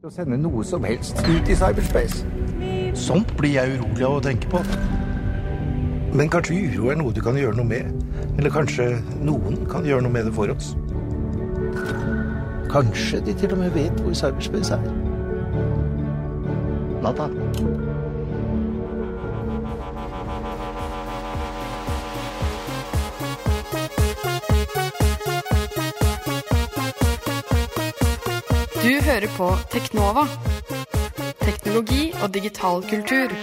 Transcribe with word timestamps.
Å 0.00 0.08
sende 0.08 0.38
noe 0.40 0.62
som 0.64 0.80
helst 0.88 1.18
ut 1.26 1.48
i 1.52 1.54
cyberspace. 1.60 2.22
Sånt 2.96 3.34
blir 3.36 3.58
jeg 3.58 3.74
urolig 3.74 4.06
av 4.08 4.14
å 4.16 4.22
tenke 4.24 4.48
på. 4.48 4.62
Men 6.16 6.30
kanskje 6.32 6.56
uro 6.56 6.88
er 6.88 6.96
noe 6.96 7.12
du 7.12 7.20
kan 7.20 7.36
gjøre 7.36 7.58
noe 7.58 7.68
med? 7.68 7.90
Eller 8.38 8.54
kanskje 8.54 8.86
noen 9.20 9.60
kan 9.68 9.84
gjøre 9.84 10.06
noe 10.06 10.14
med 10.14 10.30
det 10.30 10.32
for 10.38 10.54
oss? 10.54 10.72
Kanskje 12.72 13.20
de 13.28 13.36
til 13.42 13.52
og 13.52 13.60
med 13.60 13.76
vet 13.76 14.00
hvor 14.00 14.16
cyberspace 14.16 14.80
er. 14.80 14.88
Natta. 17.04 17.28
Du 28.80 28.88
hører 29.04 29.28
på 29.36 29.46
Teknova. 29.68 30.22
Teknologi 31.42 32.14
og 32.22 32.30
digital 32.32 32.80
kultur. 32.88 33.34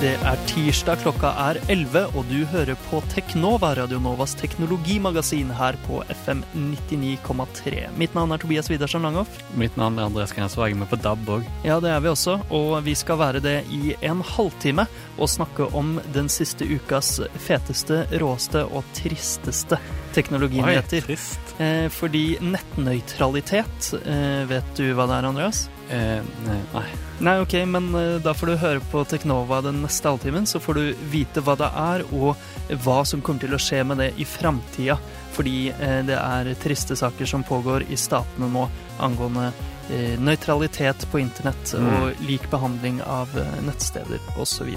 Det 0.00 0.16
er 0.26 0.42
tirsdag, 0.50 0.98
klokka 1.04 1.30
er 1.44 1.60
11, 1.70 2.16
og 2.18 2.26
du 2.26 2.40
hører 2.50 2.74
på 2.88 2.98
Teknova, 3.12 3.70
Radionovas 3.78 4.34
teknologimagasin 4.40 5.54
her 5.54 5.78
på 5.84 6.00
FM 6.24 6.42
99,3. 6.56 7.86
Mitt 8.00 8.18
navn 8.18 8.34
er 8.34 8.42
Tobias 8.42 8.72
Widersen 8.72 9.06
Langhoff. 9.06 9.38
Mitt 9.54 9.78
navn 9.78 10.00
er 10.00 10.10
Andreas 10.10 10.34
Grensvåg, 10.34 10.72
jeg 10.72 10.80
er 10.80 10.82
med 10.82 10.90
på 10.90 10.98
DAB 10.98 11.34
òg. 11.36 11.46
Ja, 11.62 11.78
det 11.84 11.94
er 11.94 12.02
vi 12.02 12.10
også, 12.10 12.40
og 12.50 12.80
vi 12.90 12.98
skal 12.98 13.22
være 13.22 13.46
det 13.46 13.58
i 13.70 13.94
en 14.02 14.26
halvtime 14.34 14.90
og 15.14 15.30
snakke 15.30 15.70
om 15.78 16.00
den 16.10 16.32
siste 16.32 16.66
ukas 16.66 17.20
feteste, 17.46 18.08
råeste 18.18 18.66
og 18.66 18.82
tristeste 18.98 19.78
teknologinyheter. 20.14 21.06
Eh, 21.60 21.86
fordi 21.92 22.24
nettnøytralitet, 22.42 23.92
eh, 24.04 24.42
vet 24.50 24.74
du 24.76 24.90
hva 24.94 25.06
det 25.10 25.18
er, 25.20 25.28
Andreas? 25.30 25.68
Eh, 25.90 26.20
nei. 26.46 26.84
Nei, 27.20 27.36
ok, 27.42 27.54
men 27.66 27.88
eh, 27.98 28.18
da 28.22 28.32
får 28.36 28.52
du 28.52 28.56
høre 28.62 28.82
på 28.92 29.02
Teknova 29.10 29.60
den 29.66 29.82
neste 29.84 30.08
halvtimen, 30.08 30.46
så 30.46 30.60
får 30.62 30.78
du 30.78 30.84
vite 31.12 31.42
hva 31.44 31.56
det 31.58 31.68
er, 31.68 32.04
og 32.14 32.78
hva 32.84 33.00
som 33.08 33.22
kommer 33.24 33.42
til 33.44 33.56
å 33.56 33.60
skje 33.60 33.82
med 33.84 34.00
det 34.00 34.12
i 34.22 34.26
framtida. 34.28 34.96
Fordi 35.34 35.70
eh, 35.72 36.00
det 36.06 36.16
er 36.16 36.54
triste 36.62 36.96
saker 36.98 37.28
som 37.28 37.44
pågår 37.46 37.88
i 37.90 37.98
statene 37.98 38.48
nå 38.50 38.68
angående 39.02 39.50
eh, 39.50 39.68
nøytralitet 40.20 41.06
på 41.10 41.20
internett 41.22 41.74
og 41.78 42.20
lik 42.26 42.46
behandling 42.52 43.00
av 43.02 43.32
eh, 43.38 43.56
nettsteder 43.66 44.20
osv. 44.40 44.70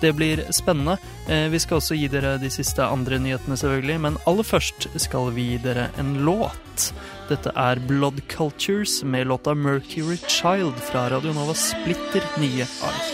Det 0.00 0.12
blir 0.12 0.44
spennende. 0.52 0.98
Eh, 1.28 1.48
vi 1.52 1.60
skal 1.62 1.80
også 1.80 1.96
gi 1.98 2.08
dere 2.12 2.36
de 2.42 2.50
siste 2.52 2.84
andre 2.84 3.18
nyhetene, 3.22 3.56
selvfølgelig, 3.56 4.00
men 4.06 4.20
aller 4.28 4.46
først 4.46 4.88
skal 5.00 5.32
vi 5.36 5.48
gi 5.52 5.58
dere 5.64 5.88
en 6.00 6.14
låt. 6.26 6.90
Dette 7.30 7.54
er 7.56 7.80
Blood 7.88 8.20
Cultures 8.28 9.00
med 9.02 9.30
låta 9.30 9.54
Mercury 9.54 10.18
Child 10.28 10.76
fra 10.90 11.08
Radionova 11.14 11.56
splitter 11.56 12.26
nye 12.42 12.68
arv. 12.84 13.12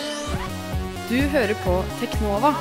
Du 1.11 1.19
hører 1.33 1.57
på 1.65 1.81
Teknova 2.01 2.55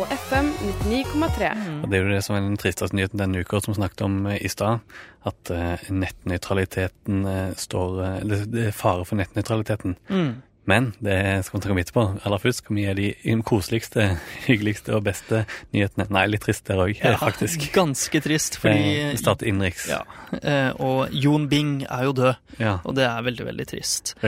på 0.00 0.06
FM 0.14 0.52
99,3. 0.84 1.52
Mm. 1.54 1.90
Det 1.90 1.98
er 1.98 2.04
jo 2.04 2.12
det 2.14 2.22
som 2.24 2.36
er 2.36 2.44
den 2.44 2.56
tristeste 2.60 2.96
nyheten 2.96 3.20
denne 3.20 3.42
uka, 3.42 3.58
som 3.60 3.74
vi 3.74 3.80
snakket 3.82 4.04
om 4.06 4.14
eh, 4.30 4.38
i 4.40 4.48
stad. 4.48 4.80
At 5.28 5.50
eh, 5.52 5.82
nettnøytraliteten 5.92 7.26
eh, 7.28 7.50
står 7.60 7.98
det, 8.24 8.38
det 8.54 8.62
er 8.70 8.76
fare 8.76 9.04
for 9.04 9.20
nettnøytraliteten. 9.20 9.98
Mm. 10.08 10.30
Men 10.70 10.92
det 11.02 11.16
skal 11.46 11.58
vi 11.58 11.64
ta 11.64 11.72
om 11.74 11.80
etterpå. 11.82 12.04
Aller 12.28 12.38
først 12.42 12.62
skal 12.62 12.76
vi 12.78 12.84
gi 12.86 12.94
de 13.24 13.34
koseligste, 13.48 14.04
hyggeligste 14.46 14.94
og 14.96 15.02
beste 15.08 15.42
nyhetene. 15.74 16.06
Nei, 16.14 16.24
litt 16.30 16.44
trist 16.46 16.64
der 16.70 16.82
òg, 16.84 16.94
faktisk. 17.20 17.66
Ganske 17.74 18.22
trist, 18.22 18.60
fordi 18.62 18.78
Eh, 19.00 19.10
Vi 19.12 19.18
starter 19.20 19.46
innenriks. 19.50 19.88
ja, 19.90 20.02
eh, 20.42 20.70
Og 20.78 21.10
Jon 21.12 21.48
Bing 21.50 21.82
er 21.90 22.04
jo 22.06 22.12
død, 22.12 22.36
Ja. 22.60 22.78
og 22.84 22.94
det 22.94 23.04
er 23.08 23.22
veldig, 23.26 23.46
veldig 23.50 23.66
trist. 23.66 24.14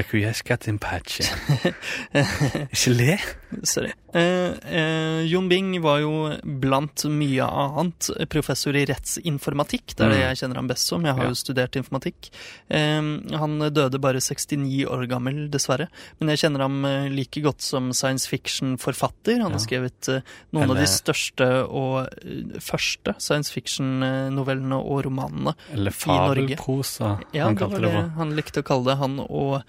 Ikke 2.73 2.93
le. 2.97 3.17
Sorry. 3.69 3.93
Eh, 4.15 4.53
eh, 4.77 5.20
Jon 5.29 5.48
Bing 5.48 5.75
var 5.85 6.01
jo 6.02 6.13
blant 6.61 7.05
mye 7.08 7.45
annet 7.47 8.11
professor 8.33 8.77
i 8.77 8.85
rettsinformatikk. 8.89 9.95
Det 9.97 10.05
er 10.05 10.08
det 10.13 10.19
Mm. 10.19 10.29
jeg 10.29 10.36
kjenner 10.42 10.57
ham 10.57 10.69
best 10.69 10.86
som. 10.89 11.05
Jeg 11.05 11.14
har 11.14 11.23
Ja. 11.25 11.29
jo 11.31 11.35
studert 11.35 11.77
informatikk. 11.77 12.31
Eh, 12.70 13.01
han 13.39 13.58
døde 13.73 13.98
bare 14.01 14.20
69 14.20 14.85
år 14.86 15.07
gammel, 15.08 15.48
dessverre. 15.51 15.89
Men 16.20 16.29
jeg 16.33 16.41
kjenner 16.43 16.65
ham 16.67 16.85
eh, 16.89 17.09
like 17.13 17.41
godt 17.45 17.63
som 17.65 17.91
science 17.97 18.27
fiction-forfatter. 18.31 19.41
Han 19.45 19.55
har 19.55 19.63
skrevet 19.63 20.09
noen 20.09 20.63
noen 20.63 20.73
av 20.75 20.81
de 20.81 20.87
største 20.91 21.48
og 21.69 21.97
eh, 22.23 22.59
første 22.63 23.15
science 23.23 23.53
fiction-novellene 23.55 24.79
og 24.79 25.05
romanene. 25.07 25.55
Eller 25.73 25.93
I 25.93 26.07
Norge. 26.09 26.57
fabelprosa, 26.57 27.13
Ja, 27.37 27.47
han 27.48 27.57
kalte 27.61 27.81
det 27.83 27.93
det 27.93 28.05
han 28.17 28.35
likte 28.37 28.63
å 28.63 28.67
kalle 28.67 28.91
det. 28.93 28.98
Han 29.03 29.19
og 29.23 29.63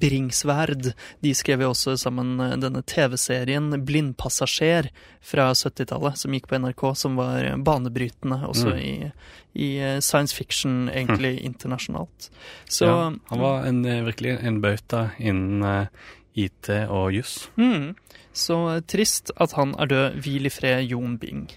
Bringsværd 0.00 0.92
de 1.24 1.34
skrev 1.36 1.64
jo 1.64 1.72
også 1.74 1.96
sammen 2.00 2.34
eh, 2.40 2.56
denne 2.60 2.82
TV-serien 2.82 3.70
Blindpassasjer 3.86 4.90
fra 5.20 5.50
70-tallet, 5.52 6.16
som 6.18 6.32
gikk 6.34 6.48
på 6.50 6.58
NRK, 6.60 6.86
som 6.96 7.18
var 7.20 7.50
banebrytende 7.64 8.40
også 8.48 8.70
Mm. 8.70 8.78
i, 8.78 9.12
i 9.54 9.78
eh, 9.82 9.98
science 10.00 10.34
fiction, 10.36 10.88
egentlig 10.88 11.40
internasjonalt. 11.42 12.28
Så 12.70 12.86
ja, 12.86 12.98
han 13.30 13.40
var 13.42 13.64
en, 13.66 13.84
eh, 13.84 14.02
virkelig 14.06 14.36
en 14.46 14.60
bauta 14.62 15.10
innen 15.18 15.62
eh, 15.66 15.86
IT 16.34 16.68
og 16.88 17.12
juss. 17.16 17.48
mm, 17.56 17.94
Så 18.32 18.60
trist 18.86 19.32
at 19.36 19.52
han 19.58 19.74
er 19.78 19.86
død. 19.90 20.20
Hvil 20.22 20.46
i 20.46 20.52
fred, 20.54 20.84
Jon 20.92 21.16
Bing. 21.18 21.48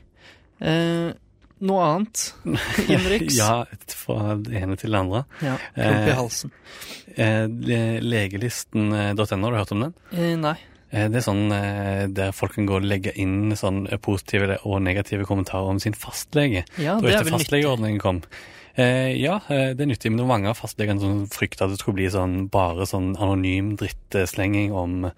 Eh, 0.59 1.11
noe 1.63 1.83
annet 1.85 2.33
Henriks? 2.89 3.37
ja, 3.37 3.63
fra 3.93 4.33
det 4.41 4.57
ene 4.63 4.75
til 4.75 4.91
det 4.91 4.99
andre. 4.99 5.21
ja. 5.45 5.53
Klump 5.77 6.07
i 6.09 6.17
halsen. 6.17 6.51
Eh, 7.15 7.45
Legelisten.no, 8.03 9.15
har 9.15 9.51
du 9.51 9.57
hørt 9.57 9.71
om 9.75 9.85
den? 9.85 9.93
Eh, 10.11 10.33
nei. 10.39 10.55
Eh, 10.93 11.07
det 11.09 11.19
er 11.21 11.25
sånn 11.25 11.47
eh, 11.51 12.05
der 12.13 12.33
folk 12.37 12.53
kan 12.55 12.67
gå 12.69 12.77
og 12.77 12.85
legge 12.85 13.13
inn 13.19 13.55
sånn 13.57 13.87
positive 14.05 14.59
og 14.63 14.81
negative 14.85 15.25
kommentarer 15.25 15.73
om 15.73 15.81
sin 15.81 15.97
fastlege. 15.97 16.65
Ja, 16.77 16.99
Da 16.99 17.07
det 17.07 17.15
er 17.15 17.23
etter 17.23 17.37
fastlegeordningen 17.39 18.01
kom. 18.03 18.21
Eh, 18.75 19.13
ja, 19.21 19.35
eh, 19.53 19.75
det 19.77 19.83
er 19.85 19.89
nyttig, 19.91 20.09
men 20.09 20.25
mange 20.25 20.49
av 20.49 20.57
fastlegene 20.57 21.01
som 21.01 21.25
frykta 21.29 21.67
at 21.67 21.73
det 21.75 21.77
skulle 21.77 21.99
bli 21.99 22.07
sånn 22.09 22.47
bare 22.53 22.87
sånn 22.89 23.11
anonym 23.21 23.75
drittslenging 23.77 24.73
om, 24.73 25.11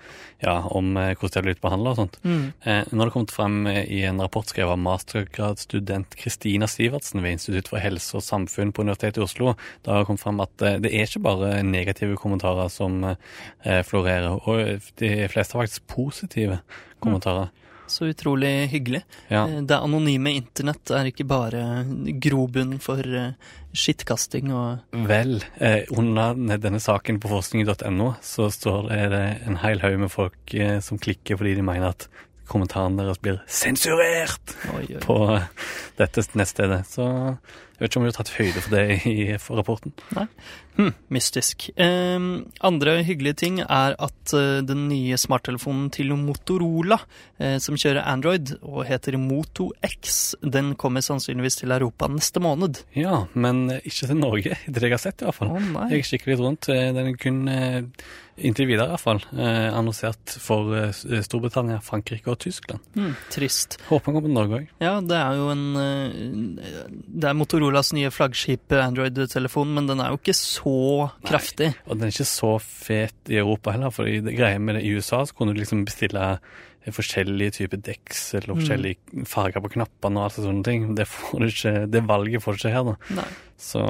ja, 0.44 0.56
om 0.76 0.90
eh, 1.00 1.14
hvordan 1.14 1.32
de 1.32 1.40
hadde 1.40 1.46
blitt 1.48 1.64
behandla 1.64 1.94
og 1.94 2.02
sånt. 2.02 2.20
Mm. 2.28 2.42
Eh, 2.68 2.82
nå 2.92 3.00
har 3.00 3.08
det 3.08 3.16
kommet 3.16 3.36
frem 3.36 3.58
i 3.72 4.02
en 4.10 4.20
rapport 4.20 4.52
skrevet 4.52 4.76
av 4.76 4.84
mastergradsstudent 4.84 6.18
Kristina 6.20 6.68
Sivertsen 6.68 7.24
ved 7.24 7.38
Institutt 7.38 7.72
for 7.72 7.80
helse 7.80 8.20
og 8.20 8.28
samfunn 8.28 8.76
på 8.76 8.84
Universitetet 8.84 9.24
i 9.24 9.28
Oslo. 9.30 9.56
da 9.88 10.02
har 10.02 10.10
kommet 10.10 10.26
frem 10.26 10.44
at 10.44 10.66
eh, 10.68 10.80
det 10.84 10.92
er 10.92 11.08
ikke 11.08 11.24
bare 11.24 11.64
negative 11.64 12.20
kommentarer 12.20 12.68
som 12.74 13.06
eh, 13.08 13.84
florerer, 13.88 14.36
og 14.36 14.84
de 15.00 15.14
fleste 15.32 15.56
har 15.56 15.64
faktisk 15.64 15.88
positive 15.96 16.60
kommentarer. 17.00 17.56
Så 17.88 18.08
utrolig 18.10 18.68
hyggelig. 18.72 19.04
Ja. 19.30 19.46
Eh, 19.48 19.62
Det 19.62 19.78
anonyme 19.78 20.34
internett 20.36 20.92
er 20.92 21.10
ikke 21.12 21.28
bare 21.30 21.64
grobunn 22.24 22.78
for 22.84 23.00
eh, 23.06 23.34
skittkasting 23.76 24.52
og 24.56 24.80
Vel, 25.10 25.38
eh, 25.60 25.84
under 25.96 26.34
denne 26.58 26.80
saken 26.82 27.20
på 27.20 27.30
forskning.no 27.32 28.14
så 28.26 28.50
står 28.54 28.90
det, 29.12 29.24
en 29.48 29.60
hel 29.64 29.82
haug 29.84 30.00
med 30.06 30.12
folk 30.14 30.54
eh, 30.54 30.80
som 30.82 30.98
klikker 31.02 31.38
fordi 31.38 31.56
de 31.60 31.66
mener 31.66 31.92
at 31.94 32.08
kommentarene 32.48 33.02
deres 33.02 33.18
blir 33.22 33.40
sensurert 33.50 34.54
Oi, 34.76 34.86
oi. 34.96 35.00
på 35.02 35.16
eh, 35.34 35.48
dette 35.98 36.26
nettstedet. 36.38 36.84
Så 36.90 37.08
jeg 37.76 37.82
vet 37.84 37.92
ikke 37.92 38.00
om 38.00 38.06
vi 38.06 38.12
har 38.12 38.18
tatt 38.20 38.34
høyde 38.38 38.62
for 38.64 38.76
det 38.76 38.86
i 39.12 39.16
for 39.42 39.60
rapporten. 39.60 39.94
Hm, 40.76 40.92
mystisk. 41.16 41.70
Eh, 41.80 42.20
andre 42.68 42.98
hyggelige 43.08 43.38
ting 43.46 43.62
er 43.64 43.96
at 43.96 44.34
eh, 44.36 44.60
den 44.68 44.88
nye 44.90 45.16
smarttelefonen 45.20 45.88
til 45.96 46.12
Motorola, 46.20 46.98
eh, 47.40 47.56
som 47.64 47.78
kjører 47.80 48.04
Android 48.12 48.56
og 48.62 48.82
heter 48.90 49.16
Moto 49.22 49.70
X, 49.88 50.36
den 50.44 50.74
kommer 50.80 51.04
sannsynligvis 51.06 51.62
til 51.62 51.72
Europa 51.76 52.10
neste 52.12 52.44
måned. 52.44 52.84
Ja, 52.96 53.24
men 53.34 53.70
ikke 53.84 54.10
til 54.12 54.20
Norge, 54.20 54.60
det 54.68 54.84
jeg 54.84 54.92
har 54.98 55.04
sett 55.06 55.24
i 55.24 55.30
hvert 55.30 55.40
fall. 55.40 55.56
Å 55.56 55.64
nei. 55.64 55.88
Jeg 55.96 56.10
kikker 56.12 56.34
litt 56.34 56.44
rundt. 56.44 56.70
Eh, 56.72 56.92
Den 56.96 57.12
er 57.14 57.18
kun, 57.20 57.40
eh, 57.48 57.82
inntil 58.36 58.68
videre 58.68 58.90
i 58.90 58.96
hvert 58.98 59.06
fall, 59.06 59.22
eh, 59.40 59.70
annonsert 59.72 60.36
for 60.44 60.92
Storbritannia, 61.24 61.80
Frankrike 61.84 62.28
og 62.34 62.40
Tyskland. 62.44 62.84
Hm, 63.00 63.16
trist. 63.32 63.80
Håper 63.88 64.12
den 64.12 64.18
kommer 64.20 64.28
til 64.28 64.36
Norge 64.36 64.60
òg. 64.60 64.68
Ja, 64.84 65.00
det 65.00 65.16
er 65.24 65.40
jo 65.40 65.50
en 65.56 65.66
Det 67.16 67.30
er 67.30 67.34
Motorolas 67.66 67.94
nye 67.98 68.12
flaggskip 68.14 68.72
Android-telefon, 68.78 69.72
men 69.74 69.88
den 69.90 70.00
er 70.04 70.12
jo 70.14 70.20
ikke 70.20 70.36
så 70.38 71.10
kraftig. 71.26 71.72
Og 71.88 71.98
den 71.98 72.08
er 72.08 72.14
ikke 72.14 72.28
så 72.30 72.52
fet 72.62 73.32
i 73.34 73.40
Europa 73.42 73.74
heller, 73.74 73.90
for 73.94 74.06
det 74.06 74.36
greia 74.38 74.60
med 74.62 74.78
det 74.78 74.84
i 74.86 74.92
USA 74.94 75.24
så 75.26 75.34
kunne 75.34 75.56
du 75.56 75.60
liksom 75.64 75.82
bestille 75.88 76.22
eh, 76.86 76.94
forskjellige 76.94 77.56
typer 77.58 77.82
deksel 77.82 78.46
Mm. 78.46 78.52
og 78.54 78.62
forskjellige 78.62 79.26
farger 79.26 79.62
på 79.66 79.74
knappene 79.80 80.22
og 80.22 80.28
alt 80.30 80.38
sånne 80.38 80.64
ting. 80.64 80.86
Det, 80.96 81.08
får 81.10 81.40
du 81.42 81.48
ikke, 81.50 81.74
det 81.90 82.04
valget 82.06 82.44
får 82.46 82.54
du 82.54 82.62
ikke 82.62 82.76
her, 82.76 82.84
da. 82.92 82.96
Nei. 83.18 83.28
Så 83.58 83.82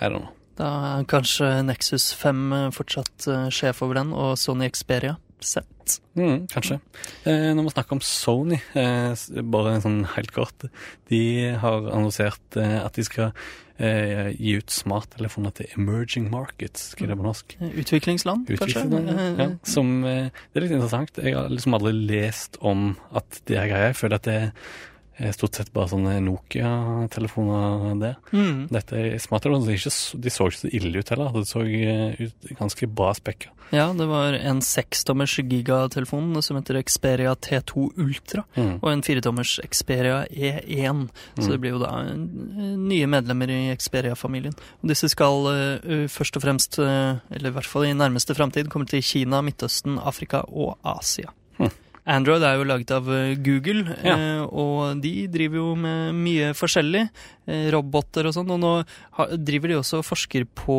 I 0.00 0.08
don't 0.08 0.22
know. 0.22 0.28
Da 0.58 0.72
er 0.98 1.04
kanskje 1.06 1.52
Nexus 1.68 2.08
5 2.18 2.72
fortsatt 2.74 3.28
eh, 3.28 3.48
sjef 3.52 3.82
over 3.84 4.00
den, 4.00 4.14
og 4.16 4.38
Sony 4.40 4.70
Xperia 4.72 5.18
Mm, 6.18 6.48
kanskje. 6.52 6.80
Eh, 7.24 7.48
når 7.56 7.68
vi 7.68 7.72
snakker 7.74 7.96
om 7.96 8.02
Sony, 8.04 8.58
eh, 8.78 9.14
bare 9.54 9.78
sånn 9.84 10.02
helt 10.16 10.34
kort. 10.34 10.68
De 11.10 11.22
har 11.62 11.88
annonsert 11.92 12.58
eh, 12.60 12.76
at 12.82 12.98
de 12.98 13.06
skal 13.06 13.32
eh, 13.78 14.32
gi 14.34 14.56
ut 14.58 14.74
smarttelefoner 14.74 15.54
til 15.56 15.70
emerging 15.78 16.28
markets, 16.32 16.90
hva 16.96 17.06
er 17.06 17.12
det 17.12 17.18
på 17.20 17.28
norsk? 17.28 17.56
Utviklingsland, 17.84 18.50
kanskje? 18.60 18.84
Ja. 19.38 19.48
Som, 19.68 20.04
eh, 20.04 20.28
det 20.28 20.60
er 20.60 20.66
litt 20.66 20.76
interessant. 20.76 21.22
Jeg 21.22 21.38
har 21.38 21.48
liksom 21.52 21.78
aldri 21.78 21.94
lest 22.10 22.60
om 22.60 22.92
at 23.16 23.42
det 23.46 23.58
er 23.58 23.72
greia. 23.72 23.90
Jeg 23.92 24.00
føler 24.02 24.20
at 24.20 24.28
det 24.28 24.38
er 24.42 24.52
stort 25.34 25.58
sett 25.58 25.72
bare 25.74 25.90
sånne 25.90 26.18
Nokia-telefoner 26.22 27.94
det. 28.00 28.14
Mm. 28.32 28.66
Dette 28.72 29.04
smarttelefoner. 29.22 29.66
De, 29.66 29.76
ikke 29.78 30.22
de 30.22 30.32
så 30.32 30.48
ikke 30.48 30.60
så 30.62 30.70
ille 30.78 30.98
ut 31.02 31.12
heller. 31.14 31.32
Det 31.38 31.48
så 31.50 31.62
eh, 31.66 32.18
ut 32.28 32.52
ganske 32.58 32.88
bra 32.90 33.12
spekka. 33.16 33.50
Ja, 33.68 33.90
det 33.92 34.06
var 34.08 34.32
en 34.32 34.62
sekstommers 34.64 35.34
gigatelefon 35.44 36.30
som 36.42 36.56
heter 36.56 36.78
Xperia 36.88 37.34
T2 37.36 37.90
Ultra, 38.00 38.44
Mm. 38.56 38.78
og 38.80 38.86
en 38.92 39.02
firetommers 39.04 39.58
Xperia 39.68 40.22
E1. 40.32 41.08
Så 41.36 41.50
det 41.50 41.58
blir 41.60 41.74
jo 41.76 41.82
da 41.82 41.90
eh, 42.06 42.14
nye 42.16 43.06
medlemmer 43.06 43.50
i 43.52 43.76
Xperia-familien. 43.76 44.56
Og 44.80 44.88
disse 44.88 45.10
skal 45.12 45.50
uh, 45.50 46.06
først 46.08 46.38
og 46.40 46.46
fremst, 46.46 46.78
uh, 46.80 47.20
eller 47.30 47.50
i 47.52 47.56
hvert 47.58 47.68
fall 47.68 47.84
i 47.90 47.92
nærmeste 47.92 48.34
framtid, 48.38 48.70
komme 48.72 48.88
til 48.88 49.04
Kina, 49.04 49.42
Midtøsten, 49.44 49.98
Afrika 50.00 50.40
og 50.48 50.78
Asia. 50.82 51.28
Hm. 51.58 51.68
Android 52.08 52.42
er 52.42 52.56
jo 52.56 52.64
laget 52.64 52.90
av 52.96 53.08
eh, 53.12 53.34
Google, 53.44 53.84
Ja. 54.02 54.14
eh, 54.16 54.42
og 54.48 55.00
de 55.04 55.26
driver 55.28 55.60
jo 55.60 55.74
med 55.76 56.14
mye 56.16 56.54
forskjellig. 56.56 57.08
eh, 57.48 57.70
Roboter 57.72 58.26
og 58.28 58.34
sånn, 58.36 58.50
og 58.52 58.60
nå 58.60 58.72
driver 59.40 59.68
de 59.72 59.76
også 59.78 59.98
og 60.02 60.04
forsker 60.04 60.44
på 60.54 60.74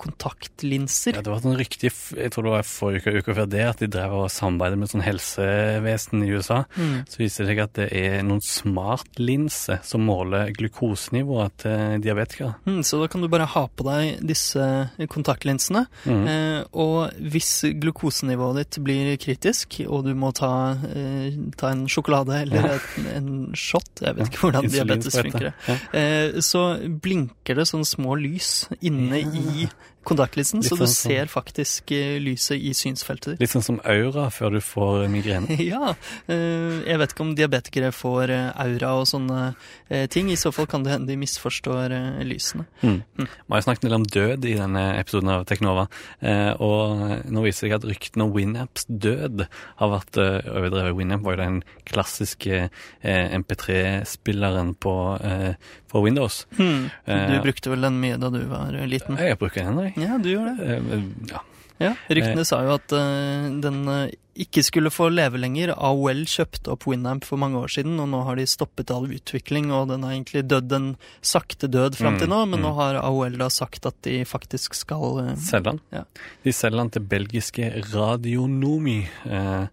kontaktlinser. 0.00 1.16
Ja, 1.18 1.22
det 1.24 1.32
var 1.32 1.42
sånn 1.44 1.58
riktig, 1.58 1.90
jeg 2.16 2.32
tror 2.32 2.46
det 2.46 2.52
var 2.54 2.64
forrige 2.68 3.02
uke, 3.12 3.20
uka 3.22 3.34
før 3.36 3.48
det, 3.52 3.60
at 3.68 3.82
de 3.82 3.88
drev 3.92 4.14
og 4.22 4.30
samarbeidet 4.32 4.78
med 4.80 4.88
sånn 4.92 5.04
helsevesen 5.04 6.24
i 6.24 6.30
USA. 6.32 6.62
Mm. 6.76 6.94
Så 7.08 7.20
viser 7.20 7.44
det 7.44 7.52
seg 7.52 7.62
at 7.64 7.74
det 7.78 7.88
er 8.00 8.22
noen 8.26 8.40
smartlinser 8.44 9.82
som 9.86 10.04
måler 10.08 10.52
glukosenivået 10.56 11.56
til 11.64 12.00
diabetikere. 12.04 12.54
Mm, 12.66 12.80
så 12.86 13.02
da 13.02 13.10
kan 13.12 13.20
du 13.24 13.28
bare 13.32 13.48
ha 13.52 13.64
på 13.68 13.86
deg 13.88 14.22
disse 14.32 14.66
kontaktlinsene. 15.12 15.84
Mm. 16.08 16.26
Og 16.72 17.12
hvis 17.32 17.52
glukosenivået 17.82 18.62
ditt 18.62 18.80
blir 18.84 19.12
kritisk, 19.20 19.80
og 19.88 20.01
du 20.04 20.12
må 20.18 20.32
ta, 20.36 20.76
eh, 20.92 21.34
ta 21.58 21.72
en 21.72 21.86
sjokolade 21.90 22.42
eller 22.44 22.68
en, 22.74 23.08
en 23.16 23.30
shot 23.58 24.02
Jeg 24.02 24.18
vet 24.18 24.30
ikke 24.30 24.46
hvordan 24.46 24.68
diabetes 24.72 25.16
funker. 25.18 25.52
Ja. 25.68 25.78
Eh, 25.96 26.40
så 26.44 26.64
blinker 26.82 27.58
det 27.58 27.68
sånne 27.70 27.88
små 27.88 28.18
lys 28.20 28.52
inne 28.80 29.22
i 29.22 29.68
kontaktlinsen, 30.04 30.60
Litt 30.62 30.68
så 30.70 30.76
du 30.76 30.84
sånn 30.84 30.92
ser 30.94 31.30
faktisk 31.30 31.92
eh, 31.94 32.16
lyset 32.22 32.58
i 32.58 32.72
synsfeltet 32.74 33.34
ditt. 33.34 33.40
Litt 33.44 33.52
sånn 33.54 33.64
som 33.66 33.80
aura 33.84 34.28
før 34.34 34.56
du 34.56 34.60
får 34.64 35.06
migrene. 35.12 35.58
Ja. 35.72 35.94
eh, 36.26 36.82
jeg 36.88 36.98
vet 37.00 37.12
ikke 37.14 37.24
om 37.26 37.34
diabetikere 37.38 37.92
får 37.94 38.30
eh, 38.34 38.48
aura 38.64 38.92
og 39.00 39.06
sånne 39.10 39.40
eh, 39.88 40.06
ting. 40.10 40.30
I 40.32 40.36
så 40.40 40.50
fall 40.54 40.66
kan 40.70 40.82
det 40.84 40.92
hende 40.96 41.10
de 41.12 41.16
misforstår 41.20 41.94
eh, 41.94 42.22
lysene. 42.26 42.66
Mm. 42.82 43.00
Vi 43.22 43.26
har 43.54 43.64
snakket 43.66 43.84
en 43.84 43.90
del 43.90 43.98
om 44.00 44.06
død 44.18 44.48
i 44.50 44.56
denne 44.58 44.84
episoden 44.98 45.30
av 45.36 45.44
Teknova, 45.48 45.86
eh, 46.20 46.50
og 46.62 47.06
nå 47.30 47.44
viser 47.46 47.68
det 47.68 47.72
seg 47.72 47.76
at 47.78 47.88
ryktene 47.92 48.26
om 48.26 48.32
Winamps 48.34 48.86
død 48.88 49.46
har 49.80 49.92
vært 49.94 50.18
eh, 50.18 50.50
overdrevet. 50.50 50.96
Winamp 50.98 51.24
var 51.26 51.36
jo 51.38 51.42
den 51.44 51.60
klassiske 51.88 52.64
eh, 52.66 53.36
MP3-spilleren 53.38 54.74
på, 54.82 54.94
eh, 55.22 55.54
på 55.92 56.02
Windows. 56.04 56.46
Mm. 56.58 56.90
Du 57.06 57.12
Eh, 57.12 57.42
brukte 57.42 57.70
vel 57.70 57.80
den 57.84 58.00
mye 58.00 58.16
da 58.20 58.28
du 58.32 58.40
var 58.50 58.74
eh, 58.74 58.86
liten? 58.88 59.16
Jeg 59.20 59.38
bruker 59.40 59.64
den, 59.66 59.78
jeg. 59.86 59.91
Ja, 60.00 60.18
du 60.18 60.30
gjør 60.32 60.52
det. 60.52 60.76
Eh, 60.76 61.08
ja. 61.32 61.42
Ja, 61.82 61.94
Ryktene 62.12 62.44
sa 62.46 62.60
jo 62.62 62.76
at 62.76 62.92
eh, 62.94 63.48
den 63.62 63.80
eh, 63.90 64.12
ikke 64.42 64.62
skulle 64.64 64.92
få 64.92 65.10
leve 65.12 65.40
lenger. 65.40 65.74
AOL 65.74 66.22
kjøpte 66.30 66.72
opp 66.72 66.86
Winamp 66.88 67.26
for 67.28 67.40
mange 67.40 67.58
år 67.60 67.72
siden, 67.74 67.98
og 68.00 68.08
nå 68.12 68.22
har 68.24 68.38
de 68.38 68.46
stoppet 68.48 68.92
all 68.94 69.10
utvikling, 69.12 69.70
og 69.74 69.90
den 69.90 70.06
har 70.06 70.14
egentlig 70.14 70.44
dødd 70.48 70.72
en 70.76 70.88
sakte 71.20 71.68
død 71.68 71.98
fram 71.98 72.16
til 72.20 72.30
Mm, 72.30 72.32
nå, 72.32 72.40
men 72.46 72.60
mm. 72.60 72.64
nå 72.64 72.72
har 72.78 73.00
AOL 73.02 73.36
da 73.40 73.50
sagt 73.52 73.86
at 73.88 73.98
de 74.06 74.22
faktisk 74.28 74.78
skal 74.78 75.20
eh, 75.24 75.36
Selger 75.36 75.72
den. 75.72 75.82
Ja. 75.92 76.04
De 76.46 76.54
selger 76.54 76.84
den 76.84 76.92
til 76.96 77.06
belgiske 77.12 77.70
Radionomi, 77.92 79.00
eh, 79.28 79.66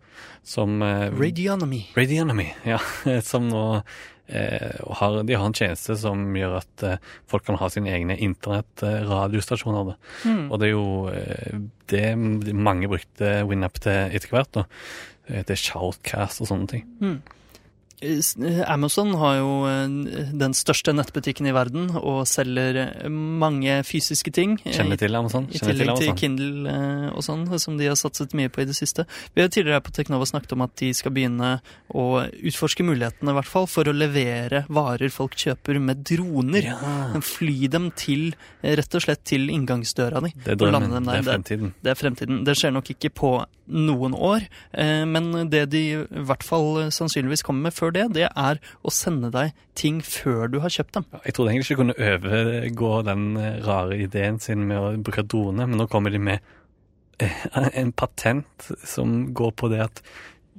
som 0.43 0.81
eh, 0.83 1.07
Radionomy. 1.13 1.85
Radionomy, 1.95 2.49
ja. 2.67 2.81
Som 3.29 3.47
nå 3.53 3.65
eh, 3.77 3.83
har, 4.29 5.23
De 5.23 5.33
har 5.35 5.45
en 5.49 5.55
tjeneste 5.57 5.95
som 5.97 6.21
gjør 6.37 6.57
at 6.59 6.83
eh, 6.85 6.97
folk 7.29 7.45
kan 7.47 7.57
ha 7.57 7.69
sine 7.73 7.89
egne 7.93 8.17
internettradiostasjoner. 8.17 9.95
Mm. 10.25 10.43
Og 10.51 10.59
det 10.61 10.67
er 10.69 10.73
jo 10.73 10.85
eh, 11.13 11.59
det 11.89 12.05
mange 12.53 12.89
brukte 12.91 13.39
WinApp 13.49 13.79
til 13.83 14.15
etter 14.15 14.29
hvert. 14.33 14.51
da. 14.53 14.65
Eh, 15.29 15.43
Til 15.49 15.57
Shoutcast 15.57 16.41
og 16.43 16.51
sånne 16.51 16.67
ting. 16.71 16.85
Hmm. 17.01 17.19
Amazon 18.67 19.11
har 19.19 19.35
jo 19.39 19.49
eh, 19.67 20.29
den 20.39 20.53
største 20.55 20.93
nettbutikken 20.95 21.49
i 21.49 21.53
verden 21.55 21.89
og 21.99 22.21
selger 22.29 22.79
eh, 22.85 23.09
mange 23.11 23.81
fysiske 23.87 24.31
ting. 24.35 24.55
Kjenner 24.63 24.99
til 24.99 25.17
Amazon? 25.19 25.49
I 25.51 25.59
tillegg 25.59 25.81
til 25.81 25.91
Amazon? 25.91 26.19
Kindle 26.21 26.71
eh, 26.71 27.09
og 27.11 27.25
sånn, 27.25 27.43
som 27.59 27.75
de 27.79 27.89
har 27.89 27.99
satset 27.99 28.35
mye 28.37 28.51
på 28.53 28.63
i 28.63 28.67
det 28.69 28.77
siste. 28.77 29.03
Vi 29.35 29.43
har 29.43 29.51
tidligere 29.51 29.83
på 29.83 29.93
Teknova 29.95 30.27
snakket 30.29 30.55
om 30.55 30.63
at 30.63 30.75
de 30.79 30.93
skal 30.95 31.13
begynne 31.15 31.57
å 31.91 32.07
utforske 32.23 32.87
mulighetene, 32.87 33.33
i 33.33 33.39
hvert 33.41 33.51
fall, 33.51 33.67
for 33.69 33.91
å 33.91 33.95
levere 33.95 34.63
varer 34.71 35.11
folk 35.13 35.35
kjøper 35.39 35.81
med 35.83 36.05
droner. 36.07 36.71
Ja, 36.71 37.21
Fly 37.29 37.67
dem 37.71 37.91
til, 37.99 38.31
rett 38.63 38.95
og 38.95 39.03
slett 39.03 39.25
til 39.27 39.49
inngangsdøra 39.51 40.23
di. 40.23 40.33
det 40.45 40.55
er 40.55 40.59
drømmen. 40.63 40.99
Det 41.03 41.19
er 41.19 41.27
fremtiden. 41.27 41.73
Det 41.83 41.91
er 41.93 41.99
fremtiden. 41.99 42.43
Det 42.47 42.55
skjer 42.57 42.73
nok 42.79 42.95
ikke 42.95 43.11
på 43.11 43.33
noen 43.69 44.15
år, 44.15 44.45
eh, 44.73 45.05
men 45.05 45.49
det 45.51 45.65
de 45.73 45.83
i 45.93 46.23
hvert 46.29 46.45
fall 46.45 46.89
sannsynligvis 46.93 47.43
kommer 47.45 47.69
med 47.69 47.77
før 47.77 47.93
det, 47.95 48.07
det 48.17 48.27
er 48.29 48.61
å 48.81 48.93
sende 48.93 49.31
deg 49.33 49.53
ting 49.79 50.01
før 50.05 50.49
du 50.51 50.59
har 50.63 50.73
kjøpt 50.73 50.97
dem. 50.97 51.07
Jeg 51.23 51.35
trodde 51.37 51.53
egentlig 51.53 51.69
ikke 51.69 51.81
kunne 51.83 51.99
overgå 52.13 52.93
den 53.07 53.27
eh, 53.39 53.59
rare 53.65 53.99
ideen 53.99 54.41
sin 54.43 54.65
med 54.69 54.79
å 54.79 54.95
bruke 54.97 55.25
drone, 55.27 55.69
men 55.69 55.79
nå 55.79 55.87
kommer 55.91 56.13
de 56.13 56.21
med 56.31 56.43
eh, 57.21 57.45
en 57.53 57.93
patent 57.93 58.71
som 58.83 59.21
går 59.37 59.55
på 59.59 59.71
det 59.73 59.85
at 59.89 60.03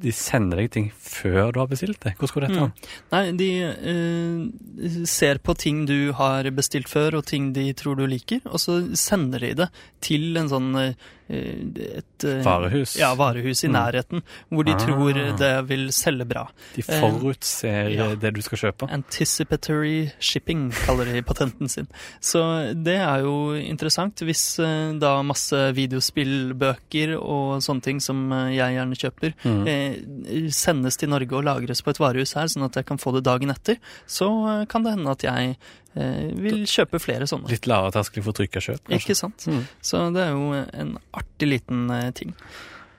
de 0.01 0.13
sender 0.17 0.63
deg 0.63 0.71
ting 0.73 0.89
før 0.97 1.53
du 1.53 1.61
har 1.61 1.69
bestilt 1.71 2.01
det. 2.05 2.15
Hvordan 2.17 2.35
går 2.37 2.47
dette 2.47 2.61
Mm. 2.61 2.73
Nei, 3.13 3.23
de 3.37 3.51
eh, 3.93 5.05
ser 5.05 5.41
på 5.45 5.55
ting 5.59 5.85
du 5.87 6.13
har 6.17 6.49
bestilt 6.57 6.89
før, 6.89 7.19
og 7.21 7.27
ting 7.27 7.53
de 7.53 7.73
tror 7.77 7.97
du 7.97 8.07
liker, 8.07 8.41
og 8.47 8.61
så 8.61 8.81
sender 8.97 9.41
de 9.45 9.55
det 9.63 9.69
til 10.01 10.37
en 10.37 10.49
sånn 10.49 10.71
eh, 10.81 10.95
et 11.31 12.25
eh, 12.27 12.43
Varehus? 12.45 12.97
Ja, 12.99 13.13
varehus 13.15 13.63
i 13.65 13.69
Mm. 13.71 13.75
nærheten, 13.77 14.23
hvor 14.51 14.65
de 14.67 14.73
Ah. 14.73 14.79
tror 14.79 15.37
det 15.39 15.69
vil 15.69 15.89
selge 15.93 16.25
bra. 16.27 16.49
De 16.75 16.83
forutser 16.83 17.89
ja. 17.95 18.05
eh, 18.11 18.15
det 18.17 18.35
du 18.35 18.41
skal 18.43 18.59
kjøpe. 18.59 18.91
Anticipatory 18.91 20.11
shipping, 20.19 20.71
kaller 20.87 21.05
de 21.13 21.23
patenten 21.23 21.69
sin. 21.71 21.87
Så 22.21 22.75
det 22.75 22.97
er 22.99 23.21
jo 23.23 23.55
interessant 23.55 24.17
hvis 24.27 24.59
eh, 24.59 24.99
da 24.99 25.23
masse 25.23 25.55
videospillbøker 25.77 27.17
og 27.21 27.61
sånne 27.63 27.83
ting 27.83 28.01
som 28.03 28.31
eh, 28.33 28.57
jeg 28.57 28.77
gjerne 28.77 28.99
kjøper, 29.01 29.35
Mm. 29.45 29.67
eh, 29.69 30.51
sendes 30.51 30.97
til 30.99 31.09
Norge 31.09 31.33
og 31.33 31.45
lagres 31.45 31.83
på 31.83 31.91
et 31.91 31.99
varehus 31.99 32.35
her, 32.35 32.47
sånn 32.51 32.65
at 32.67 32.75
jeg 32.75 32.87
kan 32.87 32.99
få 32.99 33.13
det 33.15 33.25
dagen 33.25 33.51
etter, 33.51 33.77
så 34.07 34.61
eh, 34.63 34.65
kan 34.67 34.83
det 34.83 34.93
hende 34.97 35.11
at 35.11 35.23
jeg 35.23 35.51
eh, 35.51 35.90
vil 35.95 36.67
kjøpe 36.71 37.01
flere 37.03 37.27
sånne. 37.31 37.51
Litt 37.51 37.67
lavere 37.71 37.95
terskel 37.97 38.23
for 38.27 38.37
trykka 38.37 38.63
kjøp, 38.63 38.83
kanskje. 38.87 39.01
Ikke 39.01 39.17
sant? 39.19 39.47
Mm. 39.51 39.65
Så 39.83 40.03
det 40.15 40.27
er 40.27 40.37
jo 40.37 40.53
en 40.55 40.93
artig 41.19 41.49
liten 41.51 41.89
eh, 41.97 42.11
ting. 42.17 42.37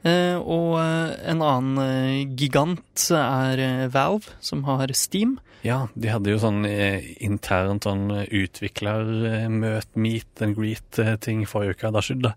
Eh, 0.01 0.35
og 0.39 0.79
eh, 0.81 1.13
en 1.29 1.45
annen 1.45 1.79
eh, 1.85 2.35
gigant 2.35 3.07
er 3.15 3.61
eh, 3.61 3.87
Valve, 3.93 4.33
som 4.41 4.65
har 4.67 4.91
Steam. 4.97 5.37
Ja, 5.61 5.83
de 5.93 6.09
hadde 6.09 6.33
jo 6.33 6.39
sånn 6.41 6.65
eh, 6.65 7.05
internt 7.21 7.85
sånn 7.85 8.07
utviklermøt, 8.25 9.91
meet 9.93 10.41
and 10.41 10.57
greet-ting 10.57 11.45
forrige 11.45 11.77
uke. 11.77 11.93
Da 11.93 12.01
skjedde 12.01 12.31
det. 12.31 12.35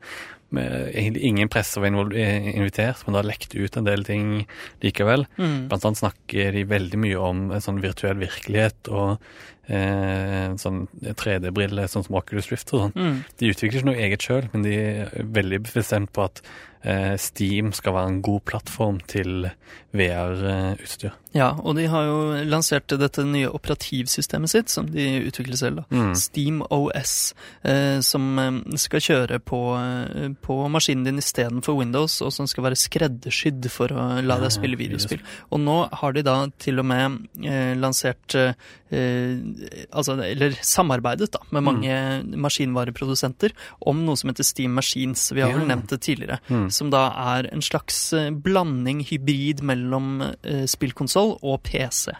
egentlig 0.93 1.23
ingen 1.23 1.49
presse 1.49 1.81
var 1.81 2.13
eh, 2.15 2.51
invitert, 2.55 3.01
men 3.05 3.15
det 3.15 3.23
har 3.23 3.31
lekt 3.31 3.55
ut 3.57 3.77
en 3.77 3.89
del 3.89 4.05
ting 4.05 4.47
likevel. 4.85 5.27
Mm. 5.39 5.69
Blant 5.71 5.89
annet 5.89 6.03
snakker 6.03 6.53
de 6.53 6.65
veldig 6.69 7.01
mye 7.01 7.17
om 7.19 7.49
en 7.51 7.65
sånn 7.65 7.81
virtuell 7.83 8.21
virkelighet 8.21 8.93
og 8.93 9.25
eh, 9.69 10.55
sånn 10.61 10.85
3D-briller, 11.05 11.89
sånn 11.91 12.07
som 12.07 12.19
Oculus 12.21 12.51
Rift 12.53 12.73
og 12.75 12.87
sånn. 12.87 12.95
Mm. 12.97 13.19
De 13.41 13.51
utvikler 13.53 13.81
ikke 13.81 13.91
noe 13.91 14.07
eget 14.07 14.27
sjøl, 14.27 14.49
men 14.53 14.67
de 14.67 14.77
er 14.79 15.29
veldig 15.39 15.61
bestemt 15.71 16.13
på 16.15 16.27
at 16.27 16.43
eh, 16.83 17.15
Steam 17.21 17.73
skal 17.77 17.97
være 17.97 18.15
en 18.15 18.23
god 18.25 18.45
plattform 18.51 19.01
til 19.11 19.51
VR-utstyr. 19.97 21.15
Ja, 21.35 21.49
og 21.67 21.75
de 21.75 21.89
har 21.91 22.05
jo 22.07 22.19
lansert 22.47 22.87
dette 22.95 23.25
nye 23.27 23.49
operativsystemet 23.51 24.53
sitt, 24.53 24.69
som 24.71 24.87
de 24.87 25.05
utvikler 25.27 25.59
selv, 25.59 25.81
da. 25.83 25.85
Mm. 25.91 26.13
Steam 26.15 26.61
OS, 26.71 27.35
eh, 27.67 27.99
som 28.07 28.39
eh, 28.39 28.61
skal 28.79 29.03
kjøre 29.03 29.41
på, 29.43 29.59
eh, 29.81 30.29
på 30.47 30.59
maskinen 30.71 31.03
din 31.09 31.19
istedenfor 31.19 31.75
Windows, 31.81 32.21
og 32.23 32.31
som 32.37 32.47
skal 32.47 32.69
være 32.69 32.79
skreddersydd 32.79 33.67
for 33.75 33.91
å 33.91 34.07
la 34.23 34.39
deg 34.45 34.55
spille 34.55 34.79
videospill. 34.79 35.25
Og 35.51 35.59
nå 35.65 35.77
har 36.01 36.15
de 36.15 36.23
da 36.23 36.37
til 36.63 36.79
og 36.79 36.87
med 36.87 37.19
eh, 37.43 37.75
lansert 37.83 38.39
eh, 38.39 38.55
Altså, 38.95 40.15
eller 40.23 40.53
samarbeidet, 40.63 41.27
da, 41.35 41.41
med 41.51 41.65
mange 41.67 41.95
maskinvareprodusenter 42.39 43.51
om 43.91 44.05
noe 44.07 44.15
som 44.21 44.31
heter 44.31 44.47
Steam 44.47 44.77
Machines. 44.79 45.25
Vi 45.35 45.43
har 45.43 45.51
vel 45.51 45.65
Ja. 45.65 45.71
nevnt 45.75 45.91
det 45.91 45.99
tidligere. 46.07 46.39
Mm. 46.49 46.69
Som 46.71 46.91
da 46.95 47.09
er 47.35 47.49
en 47.53 47.61
slags 47.65 48.13
eh, 48.13 48.31
blanding, 48.31 49.01
hybrid 49.09 49.65
mellom 49.67 50.23
eh, 50.45 50.63
spillkonsoll 50.71 51.24
spillkonsoll 51.25 51.39
og 51.43 51.63
PC, 51.63 52.13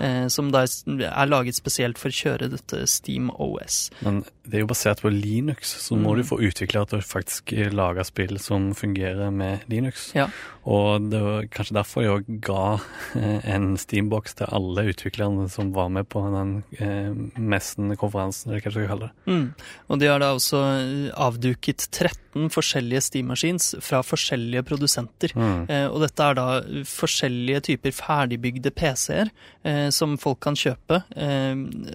eh, 0.00 0.28
som 0.28 0.50
da 0.52 0.62
er 0.64 1.26
laget 1.28 1.54
spesielt 1.54 1.98
for 1.98 2.08
å 2.08 2.12
kjøre 2.14 2.50
dette 2.50 2.86
Steam 2.88 3.30
OS. 3.38 3.90
Men 4.02 4.24
det 4.44 4.54
er 4.54 4.60
jo 4.64 4.66
basert 4.66 5.00
på 5.02 5.10
Linux, 5.10 5.74
så 5.88 5.96
må 5.96 6.12
Mm. 6.12 6.16
du 6.16 6.22
få 6.24 6.40
utviklere 6.40 6.88
til 6.88 6.98
å 6.98 7.02
faktisk 7.02 7.52
lage 7.72 8.04
spill 8.04 8.38
som 8.38 8.72
fungerer 8.74 9.30
med 9.32 9.60
Linux. 9.68 10.12
Ja. 10.14 10.28
Og 10.64 11.10
det 11.10 11.20
var 11.20 11.42
kanskje 11.50 11.74
derfor 11.74 12.02
jeg 12.02 12.10
òg 12.10 12.40
ga 12.40 12.80
eh, 13.16 13.40
en 13.54 13.76
Steambox 13.76 14.34
til 14.34 14.46
alle 14.46 14.92
utviklerne 14.92 15.48
som 15.50 15.72
var 15.72 15.88
med 15.90 16.08
på 16.08 16.22
den 16.32 16.64
eh, 16.78 17.12
messen-konferansen, 17.40 18.50
eller 18.52 18.60
hva 18.60 18.70
du 18.70 18.70
skal 18.70 18.88
kalle 18.88 19.08
det. 19.10 19.32
Mm. 19.32 19.54
Og 19.90 19.98
de 19.98 20.06
har 20.06 20.18
da 20.20 20.34
også 20.34 20.60
eh, 20.62 21.10
avduket 21.16 21.88
13 21.90 22.48
forskjellige 22.50 23.02
Steam 23.02 23.26
Machines 23.26 23.74
fra 23.80 24.02
forskjellige 24.02 24.62
produsenter. 24.64 25.32
Mm. 25.34 25.68
Eh, 25.68 25.86
og 25.90 26.00
dette 26.00 26.20
er 26.22 26.34
da 26.34 26.60
forskjellige 26.86 27.60
typer 27.62 27.90
ferdigbygde 27.92 28.51
PC-er 28.60 29.30
eh, 29.64 29.88
som 29.90 30.18
folk 30.18 30.40
kan 30.40 30.54
kjøpe, 30.54 31.02
eh, 31.16 31.54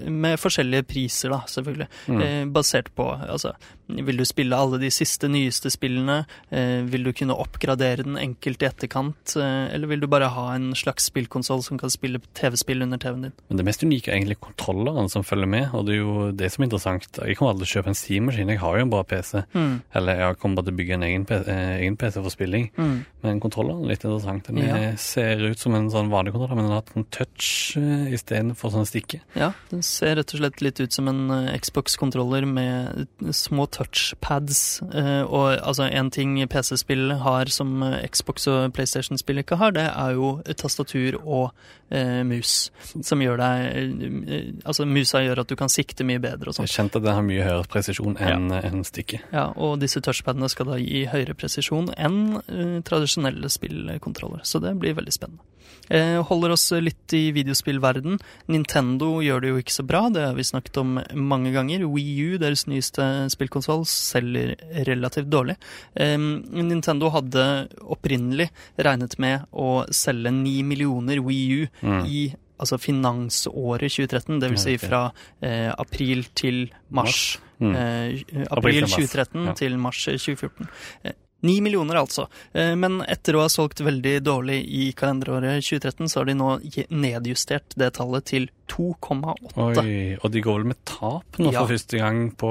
med 0.09 0.37
forskjellige 0.39 0.87
priser, 0.87 1.29
da, 1.29 1.41
selvfølgelig. 1.47 1.87
Mm. 2.07 2.21
Eh, 2.21 2.45
basert 2.45 2.89
på 2.95 3.05
altså, 3.29 3.53
Vil 3.87 4.17
du 4.17 4.25
spille 4.25 4.51
alle 4.51 4.77
de 4.81 4.89
siste, 4.91 5.29
nyeste 5.31 5.69
spillene? 5.71 6.25
Eh, 6.51 6.81
vil 6.83 7.03
du 7.05 7.13
kunne 7.13 7.33
oppgradere 7.39 8.03
den 8.03 8.17
enkelt 8.19 8.61
i 8.61 8.65
etterkant? 8.67 9.35
Eh, 9.37 9.73
eller 9.73 9.87
vil 9.87 10.01
du 10.01 10.07
bare 10.07 10.27
ha 10.27 10.55
en 10.55 10.73
slags 10.75 11.05
spillkonsoll 11.07 11.63
som 11.63 11.77
kan 11.77 11.89
spille 11.89 12.19
TV-spill 12.35 12.81
under 12.83 12.97
TV-en 12.97 13.21
din? 13.29 13.31
Men 13.47 13.57
det 13.57 13.65
mest 13.65 13.83
unike 13.83 14.09
er 14.11 14.17
egentlig 14.17 14.39
kontrolleren 14.43 15.07
som 15.09 15.23
følger 15.23 15.47
med, 15.47 15.69
og 15.73 15.85
det 15.87 15.93
er 15.95 16.01
jo 16.01 16.31
det 16.35 16.51
som 16.51 16.63
er 16.63 16.67
interessant. 16.67 17.07
Jeg 17.23 17.37
kommer 17.37 17.53
aldri 17.53 17.63
til 17.65 17.79
å 17.79 17.81
kjøpe 17.81 17.87
en 17.93 17.95
Steam-maskin, 18.01 18.49
jeg 18.51 18.59
har 18.59 18.75
jo 18.77 18.81
en 18.87 18.89
bra 18.91 19.03
PC. 19.07 19.43
Mm. 19.53 19.81
Eller 19.95 20.15
jeg 20.25 20.37
kommer 20.41 20.55
bare 20.59 20.65
til 20.67 20.73
å 20.73 20.77
bygge 20.81 20.93
en 20.97 21.03
egen, 21.07 21.25
P- 21.25 21.43
eh, 21.47 21.77
egen 21.79 21.95
PC 21.97 22.19
for 22.21 22.29
spilling. 22.29 22.69
Mm. 22.77 23.05
Men 23.23 23.39
kontrolleren 23.39 23.83
er 23.85 23.93
litt 23.95 24.03
interessant. 24.03 24.43
Den 24.47 24.57
Ja. 24.57 24.95
ser 24.97 25.37
ut 25.47 25.57
som 25.59 25.75
en 25.75 25.87
sånn 25.89 26.09
vanlig 26.11 26.33
kontroller, 26.33 26.46
men 26.55 26.65
den 26.65 26.73
har 26.73 26.81
hatt 26.81 26.95
en 26.97 27.07
touch 27.13 27.77
uh, 27.79 28.07
istedenfor 28.13 28.73
sånn 28.73 28.87
stikke. 28.87 29.21
Ja, 29.37 29.51
den 29.71 29.83
ser 29.85 30.17
rett 30.19 30.33
og 30.33 30.41
slett 30.41 30.61
litt 30.63 30.81
ut 30.81 30.93
som 30.95 31.09
en 31.11 31.31
eh, 31.33 31.55
Xbox-kontroller 31.59 32.45
med 32.49 33.07
små 33.35 33.67
touchpads. 33.71 34.81
eh, 34.87 35.23
og 35.23 35.57
altså 35.57 35.87
en 35.87 36.11
ting 36.13 36.37
PC-spill 36.47 37.17
har 37.23 37.51
som 37.53 37.83
Xbox 38.11 38.47
og 38.51 38.73
PlayStation-spill 38.77 39.43
ikke 39.43 39.59
har, 39.61 39.75
det 39.75 39.87
er 39.89 40.15
jo 40.17 40.37
tastatur 40.57 41.19
og 41.23 41.51
eh, 41.89 42.23
mus. 42.27 42.69
Som 43.03 43.21
gjør 43.23 43.39
deg 43.41 44.63
Altså 44.67 44.85
musa 44.87 45.21
gjør 45.23 45.43
at 45.43 45.51
du 45.51 45.55
kan 45.59 45.71
sikte 45.71 46.05
mye 46.07 46.21
bedre 46.23 46.51
og 46.51 46.57
sånn. 46.57 46.69
kjente 46.69 46.99
at 46.99 47.05
den 47.05 47.15
har 47.15 47.25
mye 47.25 47.43
høyere 47.45 47.67
presisjon 47.71 48.17
enn 48.21 48.49
ja. 48.53 48.61
en 48.67 48.85
stikke. 48.87 49.21
Ja, 49.33 49.49
og 49.55 49.79
disse 49.83 50.01
touchpadene 50.03 50.49
skal 50.51 50.71
da 50.71 50.79
gi 50.81 51.05
høyere 51.09 51.35
presisjon 51.37 51.91
enn 51.97 52.39
uh, 52.39 52.79
tradisjonelle 52.87 53.49
spillkontroller. 53.51 54.43
Så 54.47 54.61
det 54.63 54.75
blir 54.81 54.97
veldig 54.97 55.15
spennende. 55.15 55.43
Eh, 55.89 56.17
holder 56.27 56.51
oss 56.55 56.65
litt 56.83 57.13
i 57.15 57.31
videospillverden. 57.35 58.17
Nintendo 58.51 59.21
gjør 59.23 59.43
det 59.43 59.51
jo 59.53 59.61
ikke 59.61 59.75
så 59.77 59.85
bra, 59.87 60.01
det 60.11 60.25
har 60.25 60.35
vi 60.35 60.47
snakket 60.47 60.81
om 60.81 60.97
mange 61.15 61.53
ganger. 61.55 61.85
Wii 61.87 62.15
U, 62.33 62.37
deres 62.41 62.65
nyeste 62.67 63.29
spillkonsoll, 63.31 63.85
selger 63.87 64.55
relativt 64.87 65.29
dårlig. 65.31 65.55
Nintendo 65.95 67.11
hadde 67.13 67.45
opprinnelig 67.87 68.49
regnet 68.77 69.15
med 69.19 69.47
å 69.55 69.85
selge 69.95 70.33
ni 70.35 70.59
millioner 70.67 71.23
Wii 71.23 71.47
U 71.61 71.67
Mm. 71.87 72.05
i 72.05 72.21
altså 72.59 72.77
finansåret 72.81 73.91
2013, 73.93 74.39
dvs. 74.41 74.63
Si 74.63 74.77
fra 74.81 75.03
eh, 75.41 75.69
april 75.77 76.25
til 76.37 76.67
mars. 76.89 77.37
Mm. 77.59 77.73
Eh, 77.75 78.23
April 78.47 78.47
april 78.51 78.73
til 78.73 78.87
mars, 78.87 78.97
2013 78.97 79.45
ja. 79.45 79.53
til 79.61 79.77
mars 79.81 80.03
2014. 80.05 80.69
Eh, 81.03 81.17
Ni 81.47 81.57
millioner, 81.63 82.01
altså. 82.03 82.27
Eh, 82.51 82.75
Men 82.75 82.99
etter 83.07 83.37
å 83.37 83.45
ha 83.45 83.49
solgt 83.51 83.81
veldig 83.85 84.17
dårlig 84.27 84.59
i 84.67 84.91
kalenderåret 84.97 85.63
2013, 85.63 86.11
så 86.11 86.21
har 86.21 86.29
de 86.29 86.37
nå 86.37 86.51
nedjustert 86.91 87.77
det 87.79 87.93
tallet 87.97 88.27
til 88.27 88.49
2,8. 88.67 90.17
Og 90.23 90.31
de 90.31 90.41
går 90.43 90.59
vel 90.61 90.67
med 90.71 90.79
tap 90.85 91.37
nå 91.39 91.51
Ja. 91.53 91.61
for 91.63 91.73
første 91.73 91.97
gang 91.99 92.31
på 92.37 92.49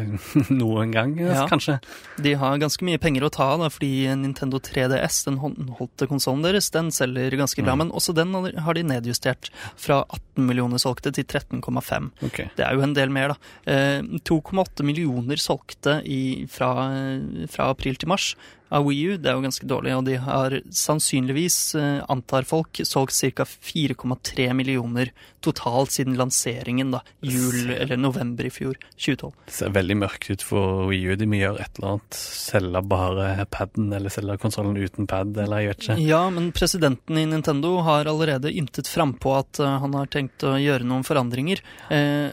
noen 0.50 0.92
gang, 0.94 1.16
Ja. 1.18 1.46
kanskje? 1.50 1.78
De 2.20 2.34
har 2.34 2.58
ganske 2.58 2.82
mye 2.86 2.98
penger 3.00 3.26
å 3.26 3.30
ta 3.32 3.50
av, 3.54 3.64
fordi 3.72 4.06
Nintendo 4.16 4.58
3DS, 4.58 5.24
den 5.28 5.38
håndholdte 5.42 6.08
konsollen 6.10 6.42
deres, 6.42 6.70
den 6.70 6.90
selger 6.90 7.30
ganske 7.36 7.62
bra. 7.64 7.74
Mm. 7.74 7.78
Men 7.84 7.90
også 7.96 8.14
den 8.14 8.32
har 8.34 8.74
de 8.74 8.82
nedjustert 8.82 9.50
fra 9.76 10.02
18 10.08 10.46
millioner 10.46 10.78
solgte 10.78 11.12
til 11.12 11.24
13,5. 11.24 12.10
Okay. 12.24 12.48
Det 12.56 12.64
er 12.66 12.74
jo 12.74 12.82
en 12.86 12.94
del 12.96 13.10
mer, 13.10 13.34
da. 13.34 13.36
Eh, 13.70 14.02
2,8 14.24 14.82
millioner 14.86 15.36
solgte 15.36 16.00
i, 16.06 16.46
fra, 16.50 16.72
fra 17.48 17.70
april 17.70 17.96
til 18.00 18.08
mars 18.08 18.34
av 18.70 18.84
Wii 18.86 19.00
U. 19.10 19.16
Det 19.18 19.26
er 19.26 19.34
jo 19.34 19.42
ganske 19.42 19.66
dårlig, 19.66 19.96
og 19.98 20.04
de 20.06 20.14
har 20.22 20.50
sannsynligvis, 20.70 21.74
eh, 21.74 22.04
antar 22.08 22.44
folk, 22.46 22.70
solgt 22.86 23.16
ca. 23.34 23.44
4,3 23.44 24.52
millioner 24.54 25.10
totalt 25.42 25.49
siden 25.54 26.16
lanseringen, 26.18 26.90
da. 26.94 27.02
Jul 27.20 27.70
eller 27.70 27.96
november 27.96 28.46
i 28.46 28.50
fjor, 28.50 28.78
2012. 28.96 29.32
Det 29.46 29.54
ser 29.54 29.74
veldig 29.74 29.96
mørkt 29.96 30.30
ut 30.30 30.42
for 30.42 30.86
Wii 30.90 31.10
U. 31.10 31.16
De 31.16 31.26
må 31.26 31.40
gjøre 31.40 31.64
et 31.64 31.78
eller 31.78 31.94
annet. 31.94 32.20
Selge 32.20 32.82
bare 32.90 33.46
paden, 33.50 33.90
eller 33.96 34.12
selge 34.12 34.38
konsollen 34.42 34.76
uten 34.76 35.08
pad, 35.10 35.34
eller 35.36 35.64
jeg 35.64 35.72
vet 35.72 35.84
ikke. 35.84 35.98
Ja, 36.06 36.22
men 36.30 36.50
presidenten 36.56 37.18
i 37.18 37.26
Nintendo 37.28 37.76
har 37.86 38.10
allerede 38.10 38.52
ymtet 38.52 38.90
frampå 38.90 39.36
at 39.40 39.60
eh, 39.62 39.76
han 39.82 39.96
har 39.98 40.10
tenkt 40.12 40.44
å 40.46 40.56
gjøre 40.60 40.86
noen 40.86 41.06
forandringer. 41.06 41.62
Eh, 41.90 42.30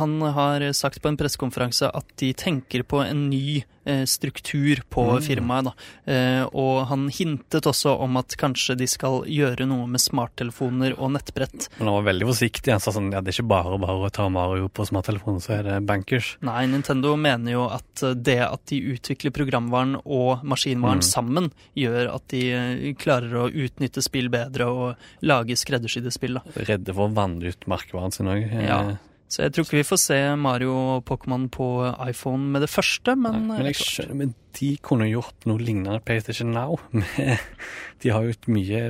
han 0.00 0.18
har 0.36 0.70
sagt 0.76 1.02
på 1.02 1.12
en 1.12 1.18
pressekonferanse 1.20 1.90
at 1.94 2.12
de 2.20 2.32
tenker 2.36 2.86
på 2.86 3.02
en 3.04 3.28
ny 3.30 3.64
struktur 4.06 4.82
på 4.90 5.04
Mm. 5.06 5.22
firmaet. 5.22 5.64
Da. 5.64 5.72
Eh, 6.12 6.42
og 6.52 6.86
han 6.90 7.08
hintet 7.08 7.66
også 7.70 7.92
om 8.00 8.16
at 8.16 8.34
kanskje 8.36 8.76
de 8.76 8.86
skal 8.86 9.22
gjøre 9.24 9.66
noe 9.66 9.86
med 9.86 10.00
smarttelefoner 10.00 10.96
og 10.98 11.12
nettbrett. 11.14 11.68
Men 11.78 11.88
han 11.88 11.96
var 12.04 12.12
veldig 12.12 12.26
forsiktig. 12.26 12.72
Han 12.74 12.80
sa 12.80 12.90
sånn 12.92 13.12
ja, 13.12 13.20
det 13.20 13.32
er 13.34 13.38
ikke 13.42 13.48
bare 13.48 13.78
bare 13.78 14.08
å 14.08 14.10
ta 14.12 14.28
Mario 14.28 14.68
på 14.68 14.86
smarttelefonen, 14.88 15.40
så 15.40 15.58
er 15.58 15.62
det 15.68 15.86
bankers. 15.86 16.36
Nei, 16.42 16.66
Nintendo 16.66 17.16
mener 17.16 17.52
jo 17.52 17.64
at 17.70 18.02
eh, 18.02 18.14
det 18.14 18.40
at 18.42 18.66
de 18.66 18.80
utvikler 18.96 19.30
programvaren 19.32 19.96
og 20.04 20.42
maskinvaren 20.44 21.02
Mm. 21.02 21.02
sammen, 21.06 21.50
gjør 21.76 22.14
at 22.14 22.28
de 22.28 22.42
eh, 22.52 22.94
klarer 22.94 23.32
å 23.46 23.50
utnytte 23.52 24.02
spill 24.02 24.28
bedre 24.28 24.66
og 24.66 24.96
lage 25.22 25.56
skreddersydde 25.56 26.12
spill. 26.12 26.34
Da. 26.34 26.42
Redde 26.66 26.92
for 26.94 27.08
å 27.08 27.14
vanne 27.14 27.44
ut 27.46 27.66
merkevaren 27.66 28.12
sin 28.12 28.26
òg. 28.26 28.50
Ja. 28.66 28.96
Så 29.28 29.42
jeg 29.42 29.52
tror 29.52 29.66
ikke 29.66 29.80
vi 29.80 29.88
får 29.88 29.98
se 29.98 30.18
Mario 30.38 30.72
og 30.76 31.04
Pokémon 31.08 31.48
på 31.50 31.66
iPhone 32.06 32.52
med 32.54 32.62
det 32.62 32.70
første, 32.70 33.16
men, 33.18 33.48
Men, 33.50 33.66
jeg 33.66 33.78
skjønner, 33.80 34.18
men 34.20 34.34
de 34.60 34.70
kunne 34.78 35.08
gjort 35.10 35.48
noe 35.50 35.58
lignende 35.58 35.98
PlayStation 36.06 36.52
Now. 36.54 36.78
De 38.02 38.12
har 38.14 38.22
jo 38.22 38.36
et 38.36 38.48
mye 38.48 38.82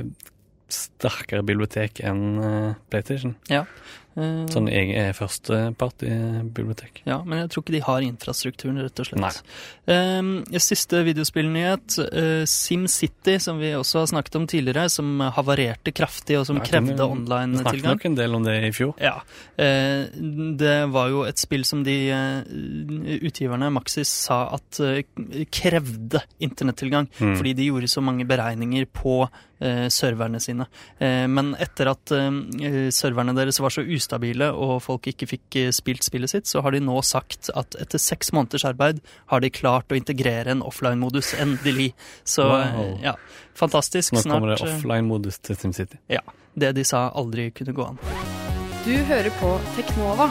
sterkere 0.69 1.45
bibliotek 1.47 2.03
enn 2.05 2.23
eh, 2.43 2.75
PlayStation. 2.91 3.33
Ja. 3.49 3.63
Eh, 4.17 4.45
Sånn 4.49 4.65
egen 4.71 4.95
i 6.01 6.09
bibliotek. 6.55 7.03
Ja, 7.05 7.19
men 7.23 7.43
jeg 7.43 7.51
tror 7.53 7.63
ikke 7.63 7.75
de 7.75 7.81
har 7.85 8.05
infrastrukturen, 8.05 8.79
rett 8.81 9.01
og 9.03 9.09
slett. 9.11 9.41
Eh, 9.85 10.57
siste 10.63 11.03
videospillnyhet. 11.05 11.97
Eh, 12.07 12.45
SimCity, 12.49 13.37
som 13.43 13.61
vi 13.61 13.75
også 13.77 14.01
har 14.01 14.09
snakket 14.09 14.39
om 14.39 14.47
tidligere, 14.49 14.87
som 14.89 15.21
havarerte 15.35 15.93
kraftig, 15.93 16.39
og 16.39 16.47
som 16.49 16.57
krevde 16.65 16.95
Vi 16.95 16.97
snakket 16.97 17.11
online-tilgang. 17.11 17.93
nok 17.93 18.05
en 18.09 18.15
del 18.15 18.35
om 18.39 18.43
det 18.47 18.57
i 18.63 18.71
fjor. 18.73 18.95
Ja. 18.99 19.21
Eh, 19.57 20.07
det 20.57 20.77
var 20.89 21.09
jo 21.13 21.21
et 21.29 21.37
spill 21.37 21.63
som 21.63 21.83
de 21.85 21.97
eh, 22.09 22.41
utgiverne, 23.21 23.69
Maxis, 23.71 24.09
sa 24.09 24.47
at 24.57 24.81
krevde 25.53 26.23
internettilgang. 26.41 27.07
Mm. 27.19 27.37
Fordi 27.37 27.53
de 27.53 27.69
gjorde 27.69 27.87
så 27.91 28.01
mange 28.01 28.25
beregninger 28.25 28.87
på 28.89 29.27
serverne 29.89 30.39
sine. 30.43 30.67
Eh, 30.99 31.25
men 31.27 31.53
etter 31.59 31.89
at 31.91 32.11
eh, 32.13 32.89
serverne 32.93 33.33
deres 33.37 33.57
var 33.63 33.73
så 33.73 33.81
ustabile 33.81 34.51
og 34.53 34.77
folk 34.85 35.07
ikke 35.09 35.27
fikk 35.31 35.57
eh, 35.63 35.71
spilt 35.75 36.05
spillet 36.05 36.29
sitt, 36.29 36.45
så 36.49 36.61
har 36.65 36.71
de 36.75 36.81
nå 36.83 36.97
sagt 37.05 37.49
at 37.57 37.75
etter 37.81 38.01
seks 38.01 38.31
måneders 38.35 38.65
arbeid 38.69 39.01
har 39.33 39.41
de 39.41 39.49
klart 39.49 39.89
å 39.91 39.97
integrere 39.97 40.51
en 40.53 40.61
offline-modus, 40.65 41.33
endelig. 41.41 41.93
Så 42.23 42.45
Wow. 42.47 42.61
eh, 42.61 43.03
ja, 43.09 43.15
fantastisk. 43.57 44.13
Nå 44.13 44.21
kommer 44.27 44.53
det 44.53 44.59
eh, 44.61 44.67
offline-modus 44.77 45.39
til 45.43 45.57
SimCity. 45.59 45.97
Ja. 46.11 46.21
Det 46.57 46.71
de 46.73 46.83
sa 46.87 47.07
aldri 47.13 47.49
kunne 47.53 47.73
gå 47.77 47.83
an. 47.85 47.97
Du 48.85 48.93
hører 49.09 49.29
på 49.41 49.49
Teknova 49.75 50.29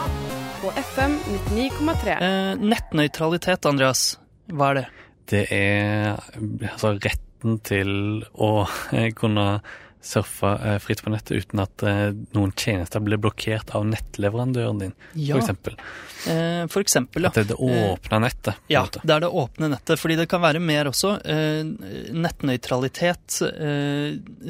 på 0.61 0.71
FM 0.81 1.13
99,3. 1.53 2.15
Eh, 2.17 2.55
nettnøytralitet, 2.63 3.67
Andreas. 3.69 4.17
Hva 4.51 4.71
er 4.71 4.79
det? 4.81 4.85
Det 5.27 5.43
er 5.51 6.15
altså 6.71 6.93
retten 7.47 7.59
til 7.63 8.25
å 8.35 8.67
eh, 8.91 9.13
kunne 9.13 9.61
surfe 10.01 10.47
eh, 10.63 10.77
fritt 10.79 11.01
på 11.03 11.11
nettet 11.11 11.43
uten 11.45 11.59
at 11.59 11.83
eh, 11.83 12.11
noen 12.35 12.51
tjenester 12.55 12.99
blir 13.03 13.17
blokkert 13.19 13.73
av 13.75 13.85
nettleverandøren 13.89 14.79
din, 14.79 14.93
Ja, 15.15 15.37
eksempel. 15.37 15.75
eh, 16.29 16.65
for 16.71 16.81
eksempel, 16.81 17.23
ja. 17.23 17.29
At 17.29 17.35
det 17.35 17.45
er 17.45 17.49
det 17.53 17.57
åpne 17.59 18.19
nettet. 18.23 18.55
Ja, 18.71 18.83
måte. 18.85 19.01
det 19.03 19.15
er 19.17 19.19
det 19.25 19.31
åpne 19.31 19.69
nettet, 19.73 19.99
fordi 19.99 20.15
det 20.19 20.27
kan 20.31 20.41
være 20.41 20.59
mer 20.63 20.85
også. 20.91 21.17
Nettnøytralitet 22.13 23.37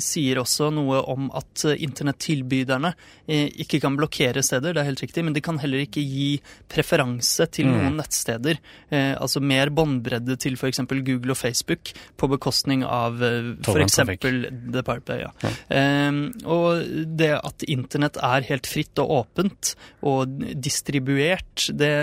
sier 0.04 0.40
også 0.42 0.70
noe 0.74 1.00
om 1.10 1.30
at 1.38 1.64
internettilbyderne 1.78 2.94
ikke 3.28 3.82
kan 3.84 3.98
blokkere 4.00 4.44
steder, 4.46 4.74
det 4.76 4.82
er 4.84 4.90
helt 4.92 5.04
riktig, 5.04 5.24
men 5.26 5.36
de 5.36 5.42
kan 5.44 5.60
heller 5.62 5.84
ikke 5.84 6.04
gi 6.04 6.30
preferanse 6.72 7.48
til 7.52 7.68
Mm. 7.68 7.74
noen 7.78 7.98
nettsteder. 8.00 8.58
Eh, 8.92 9.16
altså 9.20 9.42
mer 9.42 9.68
båndbredde 9.70 10.38
til 10.40 10.54
f.eks. 10.56 10.80
Google 10.88 11.32
og 11.32 11.38
Facebook 11.38 11.92
på 12.18 12.30
bekostning 12.30 12.84
av 12.86 13.18
f.eks. 13.22 13.96
The 13.98 14.84
Pirate 14.84 15.06
Bay. 15.06 15.20
Ja. 15.26 15.32
Eh, 15.44 16.20
og 16.46 16.88
det 17.20 17.34
at 17.38 17.68
internett 17.68 18.20
er 18.24 18.48
helt 18.50 18.70
fritt 18.70 19.02
og 19.04 19.14
åpent 19.22 19.74
og 20.08 20.42
distribuert, 20.56 21.68
det 21.78 21.94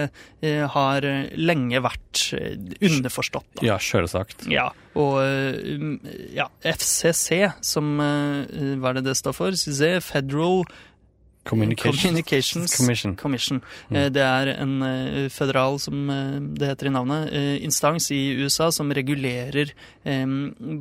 eh, 0.44 0.64
har 0.70 1.08
lenge 1.36 1.82
vært 1.84 2.24
eh, 2.36 2.56
underforstått. 2.84 3.50
Da. 3.58 3.68
Ja, 3.72 3.78
selvsagt. 3.82 4.46
Ja, 4.52 4.70
og 4.94 5.20
eh, 5.24 5.86
ja, 6.36 6.48
FCC, 6.62 7.42
som 7.64 7.96
eh, 8.02 8.74
Hva 8.78 8.92
er 8.92 9.00
det 9.00 9.08
det 9.08 9.18
står 9.18 9.36
for? 9.36 9.62
Federal 10.04 10.64
Communications, 11.44 12.02
Communications 12.02 12.76
Commission. 12.76 13.16
Commission. 13.20 13.60
Mm. 13.90 13.98
Det 14.14 14.22
er 14.24 14.50
en 14.54 14.74
eh, 14.82 15.28
føderal, 15.32 15.78
som 15.82 16.08
eh, 16.10 16.38
det 16.58 16.70
heter 16.72 16.88
i 16.88 16.94
navnet, 16.94 17.32
eh, 17.32 17.56
instans 17.64 18.10
i 18.14 18.20
USA 18.40 18.70
som 18.72 18.92
regulerer 18.96 19.72
eh, 20.04 20.24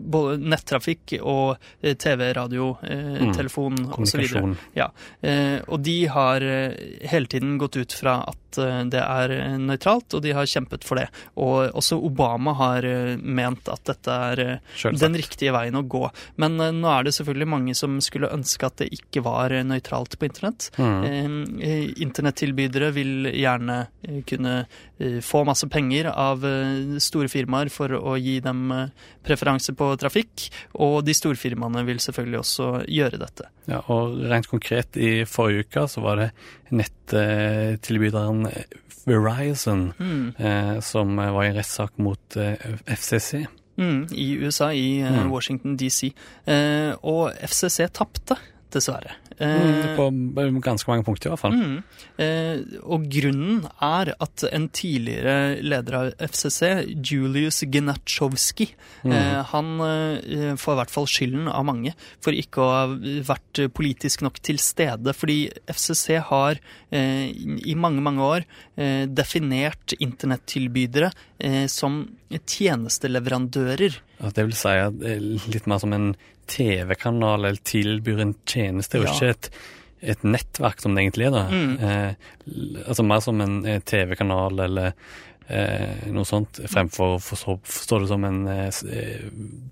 både 0.07 0.37
nettrafikk 0.41 1.17
og 1.21 1.57
eh, 1.81 1.93
TV, 1.95 2.31
radio, 2.39 2.73
telefon 2.81 3.23
Mm. 3.23 3.33
telefon 3.33 3.75
osv. 3.91 4.55
Ja, 4.77 4.87
eh, 5.21 5.59
og 5.67 5.81
de 5.85 5.97
har 6.11 6.41
eh, 6.41 6.73
hele 7.11 7.27
tiden 7.29 7.57
gått 7.61 7.75
ut 7.77 7.93
fra 7.93 8.17
at 8.29 8.57
eh, 8.61 8.83
det 8.91 9.01
er 9.03 9.33
eh, 9.35 9.57
nøytralt, 9.61 10.13
og 10.17 10.23
de 10.25 10.33
har 10.35 10.47
kjempet 10.49 10.83
for 10.87 10.99
det. 10.99 11.07
Og 11.39 11.71
også 11.75 11.97
Obama 12.03 12.53
har 12.59 12.85
eh, 12.87 13.15
ment 13.19 13.67
at 13.71 13.83
dette 13.89 14.17
er 14.31 14.43
eh, 14.45 14.87
den 14.99 15.17
riktige 15.19 15.53
veien 15.55 15.75
å 15.79 15.83
gå. 15.85 16.05
Men 16.41 16.59
eh, 16.59 16.71
nå 16.75 16.89
er 16.93 17.07
det 17.07 17.15
selvfølgelig 17.17 17.49
mange 17.53 17.75
som 17.77 17.99
skulle 18.03 18.31
ønske 18.33 18.67
at 18.69 18.79
det 18.83 18.89
ikke 18.95 19.23
var 19.25 19.51
eh, 19.53 19.63
nøytralt 19.67 20.17
på 20.19 20.29
internett. 20.29 20.52
Mm. 20.77 21.03
Eh, 21.03 21.67
eh, 21.67 21.93
Internettilbydere 22.03 22.91
vil 22.95 23.29
gjerne 23.33 23.77
eh, 24.03 24.21
kunne 24.29 24.65
få 25.25 25.41
masse 25.45 25.67
penger 25.67 26.07
av 26.13 26.43
store 27.03 27.27
firmaer 27.27 27.67
for 27.73 27.91
å 27.97 28.13
gi 28.21 28.37
dem 28.45 28.69
preferanse 29.25 29.73
på 29.75 29.89
trafikk, 29.99 30.45
og 30.79 31.01
de 31.03 31.15
store 31.17 31.35
firmaene 31.35 31.83
vil 31.87 31.99
selvfølgelig 31.99 32.39
også 32.39 32.67
gjøre 32.87 33.19
dette. 33.19 33.49
Ja, 33.67 33.81
og 33.91 34.15
rent 34.31 34.47
konkret 34.47 34.95
i 34.95 35.25
forrige 35.27 35.65
uke 35.67 35.87
så 35.91 36.03
var 36.05 36.21
det 36.21 36.29
nettilbyderen 36.71 38.47
Verizon 39.05 39.93
Mm. 39.99 40.33
eh, 40.39 40.79
som 40.79 41.15
var 41.17 41.43
i 41.43 41.51
rettssak 41.57 41.97
mot 41.99 42.37
eh, 42.37 42.55
FCC. 42.87 43.45
Mm, 43.77 44.07
I 44.13 44.37
USA, 44.39 44.69
i 44.71 45.01
eh, 45.01 45.11
Mm. 45.11 45.31
Washington 45.31 45.75
DC. 45.77 46.13
Eh, 46.45 46.93
og 47.03 47.33
FCC 47.41 47.87
tapte, 47.91 48.37
dessverre. 48.73 49.15
Eh, 49.37 49.61
Mm, 49.63 49.95
på 49.97 50.61
ganske 50.63 50.89
mange 50.89 51.03
punkter, 51.05 51.29
i 51.29 51.33
hvert 51.33 51.41
fall. 51.41 51.53
Mm. 51.53 51.83
Eh, 52.21 52.79
og 52.83 53.05
grunnen 53.11 53.63
er 53.83 54.13
at 54.21 54.43
en 54.49 54.67
tidligere 54.73 55.61
leder 55.63 55.97
av 55.97 56.11
FCC, 56.29 56.61
Julius 57.05 57.63
Genachowski, 57.69 58.69
eh, 59.05 59.41
han 59.51 59.71
eh, 59.81 60.53
får 60.59 60.73
i 60.75 60.79
hvert 60.81 60.93
fall 60.93 61.09
skylden 61.09 61.47
av 61.51 61.65
mange 61.65 61.93
for 62.23 62.35
ikke 62.35 62.61
å 62.63 62.71
ha 62.73 62.83
vært 63.29 63.63
politisk 63.73 64.23
nok 64.25 64.39
til 64.45 64.59
stede. 64.61 65.13
Fordi 65.17 65.39
FCC 65.71 66.19
har 66.29 66.59
eh, 66.91 67.29
i 67.33 67.75
mange, 67.75 68.03
mange 68.05 68.21
år 68.23 68.45
eh, 68.75 69.05
definert 69.09 69.95
internettilbydere 69.99 71.11
eh, 71.39 71.65
som 71.71 72.03
tjenesteleverandører. 72.33 73.99
Det 74.33 74.45
vil 74.47 74.55
si 74.55 74.71
litt 75.51 75.67
mer 75.69 75.81
som 75.83 75.93
en 75.93 76.13
TV-kanal 76.47 77.45
eller 77.45 77.61
tilbyr 77.63 78.19
en 78.21 78.35
tjeneste, 78.45 78.99
og 78.99 79.05
Ja. 79.05 79.13
ikke 79.13 79.29
et, 79.29 79.49
et 80.01 80.23
nettverk 80.23 80.81
som 80.81 80.95
det 80.95 81.03
egentlig 81.05 81.27
er. 81.27 81.31
da. 81.31 81.43
Mm. 81.49 81.77
Eh, 81.79 82.87
altså 82.87 83.05
mer 83.07 83.19
som 83.21 83.39
en 83.41 83.65
eh, 83.65 83.79
TV-kanal 83.79 84.59
eller 84.59 84.93
eh, 85.49 86.07
noe 86.11 86.23
sånt, 86.25 86.59
fremfor 86.71 87.17
å 87.17 87.21
forstå, 87.21 87.57
forstå 87.67 87.97
det 88.01 88.07
som 88.07 88.23
en 88.27 88.47
eh, 88.47 88.69
eh, 88.91 89.25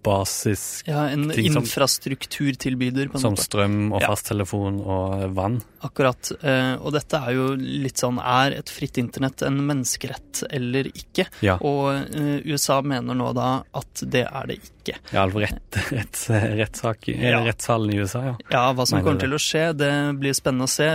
basis 0.03 0.83
Ja, 0.87 1.05
en 1.07 1.29
Ting 1.31 1.51
som- 1.53 1.63
infrastrukturtilbyder, 1.63 3.07
på 3.11 3.15
en 3.15 3.21
som 3.21 3.33
måte. 3.35 3.45
strøm 3.47 3.93
og 3.93 4.01
Ja. 4.01 4.07
fasttelefon 4.11 4.81
og 4.85 5.33
vann. 5.33 5.61
Akkurat. 5.83 6.31
eh, 6.43 6.75
Og 6.75 6.91
dette 6.93 7.13
er 7.17 7.31
jo 7.33 7.55
litt 7.55 7.95
sånn 7.97 8.19
Er 8.19 8.51
et 8.57 8.69
fritt 8.69 8.97
internett 8.97 9.41
en 9.43 9.57
menneskerett 9.65 10.43
eller 10.51 10.83
ikke? 10.91 11.27
Ja. 11.41 11.55
Og 11.61 11.95
eh, 12.15 12.41
USA 12.45 12.81
mener 12.81 13.15
nå 13.15 13.33
da 13.33 13.63
at 13.73 13.93
det 14.05 14.27
er 14.27 14.47
det 14.47 14.59
ikke. 14.61 14.67
Ja, 14.89 15.25
altså 15.25 15.39
rett, 15.43 15.77
rett, 15.91 16.17
rettssak 16.58 17.08
Ja. 17.13 17.43
rettssalen 17.45 17.93
i 17.93 17.97
USA, 18.01 18.21
ja. 18.25 18.36
Ja, 18.49 18.73
hva 18.73 18.86
som 18.88 18.97
Mener 18.97 19.06
kommer 19.06 19.19
det. 19.19 19.27
til 19.27 19.36
å 19.38 19.41
skje, 19.41 19.77
det 19.77 20.19
blir 20.19 20.34
spennende 20.34 20.65
å 20.65 20.71
se. 20.71 20.88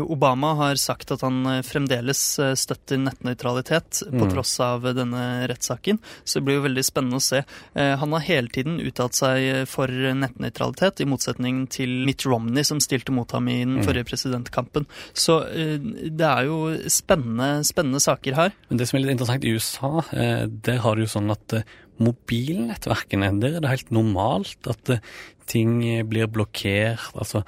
Obama 0.00 0.54
har 0.56 0.74
sagt 0.76 1.10
at 1.12 1.20
han 1.20 1.44
eh, 1.46 1.62
fremdeles 1.62 2.38
eh, 2.38 2.54
støtter 2.54 2.96
nettnøytralitet 2.98 4.02
på 4.10 4.24
Mm. 4.24 4.32
tross 4.32 4.60
av 4.60 4.82
denne 4.94 5.46
rettssaken, 5.50 5.98
så 6.24 6.38
det 6.40 6.44
blir 6.44 6.56
jo 6.60 6.64
veldig 6.68 6.84
spennende 6.84 7.16
å 7.20 7.22
se. 7.22 7.44
Eh, 7.74 7.96
Han 7.96 8.12
har 8.12 8.20
hele 8.20 8.48
tiden 8.48 8.80
uttalt 8.80 9.14
seg 9.14 9.66
for 9.68 9.86
nettnøytralitet, 9.88 11.00
i 11.00 11.04
motsetning 11.08 11.68
til 11.68 12.04
Mitt 12.06 12.24
Romney, 12.26 12.62
som 12.64 12.78
stilte 12.80 13.12
mot 13.12 13.30
ham 13.32 13.48
i 13.48 13.60
den 13.64 13.78
Mm. 13.80 13.84
forrige 13.84 14.04
presidentkampen. 14.06 14.86
Så 15.14 15.42
det 15.44 16.20
er 16.24 16.44
jo 16.46 16.76
spennende, 16.88 17.64
spennende 17.64 18.00
saker 18.00 18.34
her. 18.34 18.52
Men 18.68 18.78
det 18.78 18.88
som 18.88 18.98
er 18.98 19.02
litt 19.06 19.18
interessant 19.18 19.44
i 19.44 19.52
USA, 19.54 20.02
der 20.12 20.78
har 20.78 20.94
du 20.96 21.02
jo 21.02 21.06
sånn 21.08 21.30
at 21.30 21.64
mobilnettverkene, 22.02 23.30
der 23.42 23.56
er 23.56 23.64
det 23.64 23.70
helt 23.70 23.92
normalt 23.94 24.70
at 24.70 24.90
eh, 24.96 25.02
ting 25.46 25.78
blir 26.08 26.26
blokkert. 26.32 27.10
Altså 27.14 27.42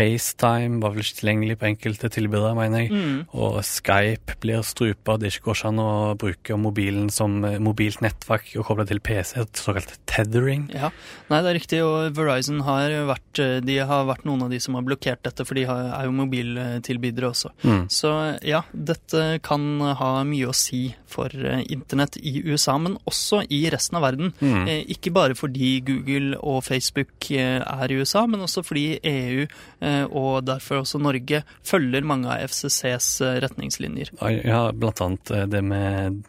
FaceTime 0.00 0.80
var 0.82 0.94
vel 0.94 1.02
ikke 1.04 1.18
tilgjengelig 1.20 1.56
på 1.60 1.68
enkelte 1.70 2.10
tilbydere, 2.14 2.54
mener 2.56 2.84
jeg. 2.84 2.90
Mm. 2.94 3.16
Og 3.36 3.58
Skype 3.66 4.36
blir 4.42 4.62
strupa. 4.66 5.16
Det 5.20 5.32
ikke 5.32 5.48
går 5.48 5.58
ikke 5.58 5.70
an 5.72 5.82
å 5.82 5.90
bruke 6.20 6.58
mobilen 6.60 7.10
som 7.14 7.38
eh, 7.44 7.58
mobilt 7.62 8.00
nettverk 8.04 8.52
og 8.60 8.66
koble 8.70 8.86
til 8.88 9.02
PC, 9.04 9.44
såkalt 9.60 9.96
tethering. 10.10 10.68
Ja, 10.74 10.90
nei 11.30 11.40
det 11.44 11.52
er 11.52 11.58
riktig, 11.58 11.80
og 11.86 12.14
Verizon 12.16 12.62
har 12.66 12.94
vært, 13.10 13.42
eh, 13.42 13.58
de 13.64 13.78
har 13.90 14.06
vært 14.08 14.24
noen 14.28 14.46
av 14.46 14.52
de 14.54 14.60
som 14.62 14.78
har 14.78 14.86
blokkert 14.86 15.22
dette, 15.26 15.46
for 15.46 15.58
de 15.58 15.66
har- 15.68 15.90
er 16.00 16.06
jo 16.08 16.14
mobiltilbydere 16.20 17.30
også. 17.32 17.50
Mm. 17.64 17.82
Så 17.90 18.12
ja, 18.46 18.62
dette 18.72 19.40
kan 19.46 19.66
ha 20.00 20.10
mye 20.28 20.50
å 20.50 20.54
si 20.56 20.94
for 21.10 21.26
eh, 21.34 21.64
internett 21.74 22.16
i 22.22 22.40
USA, 22.46 22.76
men 22.78 22.96
også 23.10 23.42
i 23.50 23.64
resten 23.72 23.98
av 23.98 24.04
verden. 24.06 24.32
Mm. 24.40 24.68
Eh, 24.68 24.84
Ikke 24.94 25.12
bare 25.14 25.34
fordi 25.38 25.80
Google 25.86 26.36
og 26.42 26.62
Facebook 26.66 27.30
eh, 27.30 27.39
er 27.40 27.92
i 27.92 27.98
USA, 28.00 28.24
men 28.30 28.44
også 28.44 28.62
fordi 28.66 29.00
EU, 29.06 29.44
eh, 29.80 30.04
og 30.06 30.46
derfor 30.48 30.82
også 30.82 31.00
Norge, 31.02 31.42
følger 31.66 32.06
mange 32.06 32.30
av 32.30 32.46
FCCs 32.50 33.10
eh, 33.26 33.38
retningslinjer. 33.44 34.12
Ja, 34.44 34.62
blant 34.72 35.02
annet 35.04 35.32
eh, 35.34 35.46
det 35.50 35.62
med 35.66 36.20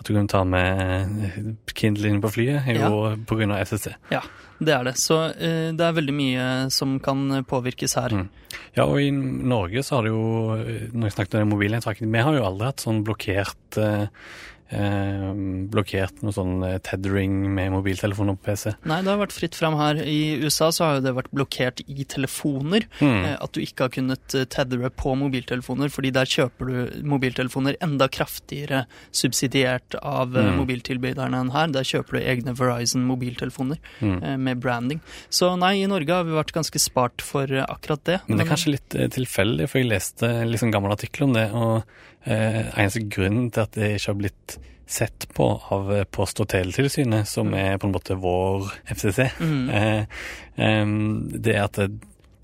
at 0.00 0.08
du 0.08 0.14
kan 0.16 0.30
ta 0.32 0.44
med 0.48 1.64
Kindle 1.76 2.08
inn 2.08 2.22
på 2.22 2.32
flyet, 2.32 2.68
er 2.70 2.80
jo 2.80 3.16
på 3.28 3.36
grunn 3.36 3.52
av 3.52 3.66
FCC. 3.68 3.92
Ja, 4.14 4.22
det 4.60 4.72
er 4.72 4.86
det. 4.88 4.94
Så 4.96 5.18
det 5.36 5.84
er 5.84 5.96
veldig 5.96 6.14
mye 6.16 6.46
som 6.72 6.94
kan 7.04 7.42
påvirkes 7.48 7.98
her. 8.00 8.14
Mm. 8.16 8.30
Ja, 8.78 8.86
og 8.86 8.96
i 9.02 9.10
Norge 9.12 9.84
så 9.84 9.98
har 9.98 10.08
det 10.08 10.14
jo, 10.14 10.56
når 10.94 11.10
jeg 11.10 11.16
snakket 11.18 11.36
om 11.42 11.52
mobilnettverket, 11.52 12.08
vi 12.08 12.24
har 12.24 12.38
jo 12.38 12.46
aldri 12.48 12.70
hatt 12.70 12.86
sånn 12.86 13.02
blokkert 13.04 13.80
eh, 14.70 15.30
blokkert 15.70 16.22
noe 16.24 16.32
sånn 16.34 16.62
eh, 16.66 16.78
tethering 16.86 17.34
med 17.54 17.72
mobiltelefoner 17.74 18.36
på 18.38 18.50
PC. 18.50 18.74
Nei, 18.88 19.00
det 19.02 19.10
har 19.12 19.18
vært 19.20 19.34
fritt 19.36 19.54
fram 19.58 19.76
her. 19.78 20.00
I 20.02 20.38
USA 20.44 20.70
så 20.72 20.84
har 20.86 20.94
jo 20.98 21.04
det 21.08 21.14
vært 21.16 21.30
blokkert 21.34 21.82
i 21.86 22.04
telefoner. 22.04 22.86
Mm. 23.00 23.24
Eh, 23.24 23.36
At 23.40 23.52
du 23.56 23.60
ikke 23.64 23.86
har 23.88 23.94
kunnet 23.94 24.26
tethere 24.52 24.90
på 24.90 25.14
mobiltelefoner, 25.18 25.90
fordi 25.90 26.12
der 26.12 26.24
kjøper 26.30 26.70
du 26.70 27.02
mobiltelefoner 27.08 27.76
enda 27.82 28.08
kraftigere 28.08 28.84
subsidiert 29.12 29.94
av 30.02 30.36
eh, 30.36 30.40
Mm. 30.50 30.56
mobiltilbyderne 30.60 31.40
enn 31.40 31.50
her. 31.54 31.66
Der 31.74 31.82
kjøper 31.84 32.18
du 32.18 32.20
egne 32.24 32.54
Verizon 32.56 33.04
mobiltelefoner 33.06 33.78
Mm. 34.00 34.22
eh, 34.22 34.36
med 34.36 34.60
branding. 34.60 35.00
Så 35.30 35.56
nei, 35.58 35.82
i 35.82 35.86
Norge 35.86 36.08
har 36.12 36.24
vi 36.24 36.30
vært 36.32 36.52
ganske 36.52 36.78
spart 36.78 37.20
for 37.22 37.44
eh, 37.50 37.64
akkurat 37.68 38.02
det. 38.04 38.20
Men 38.28 38.38
det 38.38 38.46
er 38.46 38.50
kanskje 38.54 38.72
litt 38.76 38.94
eh, 38.94 39.08
tilfeldig, 39.08 39.68
for 39.68 39.78
jeg 39.80 39.88
leste 39.90 40.22
en 40.28 40.50
liksom 40.50 40.70
gammel 40.72 40.92
artikkel 40.92 41.24
om 41.24 41.32
det, 41.32 41.50
og 41.52 41.82
eh, 41.82 42.19
eneste 42.26 43.04
grunnen 43.08 43.50
til 43.54 43.62
at 43.64 43.72
det 43.78 43.94
ikke 43.96 44.12
har 44.12 44.18
blitt 44.20 44.58
sett 44.90 45.28
på 45.36 45.46
av 45.70 45.92
eh, 45.94 46.04
Post- 46.10 46.40
og 46.42 46.48
teletilsynet, 46.50 47.28
som 47.30 47.52
er 47.54 47.78
på 47.78 47.86
en 47.86 47.94
måte 47.94 48.16
vår 48.18 48.72
FCC, 48.90 49.30
Mm. 49.38 49.70
eh, 49.70 50.84
det 51.40 51.54
er 51.54 51.62
at 51.64 51.78
det, 51.78 51.88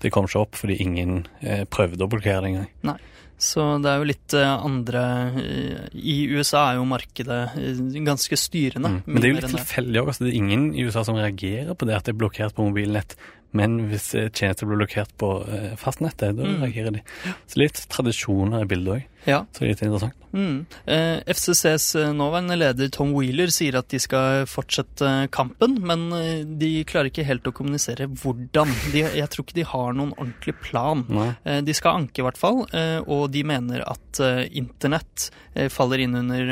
det 0.01 0.11
kom 0.13 0.25
ikke 0.29 0.39
opp 0.45 0.55
fordi 0.55 0.77
ingen 0.83 1.25
eh, 1.41 1.65
prøvde 1.69 2.05
å 2.05 2.09
blokkere 2.11 2.41
det 2.45 2.51
engang. 2.53 2.99
Så 3.37 3.61
det 3.83 3.89
er 3.91 3.99
jo 4.01 4.07
litt 4.09 4.33
eh, 4.33 4.53
andre 4.65 5.01
eh, 5.37 5.89
I 5.93 6.15
USA 6.33 6.71
er 6.71 6.79
jo 6.79 6.87
markedet 6.89 7.41
eh, 7.59 7.81
ganske 8.07 8.39
styrende. 8.39 8.89
Mm. 8.95 9.01
Men 9.05 9.21
det 9.21 9.27
er 9.27 9.33
jo 9.35 9.41
litt 9.43 9.51
tilfeldig 9.59 10.01
òg. 10.01 10.13
Det 10.17 10.31
er 10.31 10.37
ingen 10.39 10.63
i 10.73 10.87
USA 10.87 11.03
som 11.05 11.19
reagerer 11.19 11.75
på 11.77 11.85
det 11.85 11.99
at 11.99 12.07
det 12.07 12.15
er 12.15 12.21
blokkert 12.23 12.55
på 12.57 12.65
mobilnett. 12.65 13.13
Men 13.53 13.77
hvis 13.91 14.07
eh, 14.17 14.31
tjenester 14.33 14.65
blir 14.65 14.81
blokkert 14.81 15.13
på 15.21 15.29
eh, 15.53 15.75
fastnettet, 15.77 16.33
da 16.39 16.47
Mm. 16.49 16.63
reagerer 16.65 16.95
de. 16.97 17.03
Så 17.45 17.61
litt 17.61 17.83
tradisjoner 17.93 18.65
i 18.65 18.71
bildet 18.73 18.95
òg. 18.95 19.05
Ja. 19.25 19.45
Så 19.51 19.65
litt 19.65 19.81
interessant. 19.81 20.27
Mm. 20.37 20.65
Eh, 20.85 21.19
FCCs 21.25 21.95
eh, 21.95 22.13
nåværende 22.13 22.55
leder 22.55 22.89
Tom 22.93 23.13
Wheeler 23.15 23.51
sier 23.53 23.79
at 23.79 23.89
de 23.91 23.99
skal 24.01 24.45
fortsette 24.49 25.27
kampen, 25.33 25.77
men 25.87 26.07
eh, 26.15 26.43
de 26.45 26.71
klarer 26.87 27.11
ikke 27.11 27.25
helt 27.27 27.47
å 27.47 27.53
kommunisere 27.55 28.09
hvordan. 28.11 28.73
De, 28.93 29.03
jeg 29.17 29.31
tror 29.33 29.47
ikke 29.47 29.57
de 29.57 29.67
har 29.71 29.97
noen 29.97 30.13
ordentlig 30.17 30.57
plan. 30.61 31.05
Nei. 31.09 31.29
De 31.65 31.73
skal 31.75 32.01
anke, 32.01 32.21
i 32.21 32.25
hvert 32.25 32.39
fall, 32.39 32.63
og 33.07 33.23
de 33.31 33.41
mener 33.47 33.83
at 33.85 34.19
internett 34.55 35.27
faller 35.73 36.01
inn 36.03 36.15
under 36.17 36.49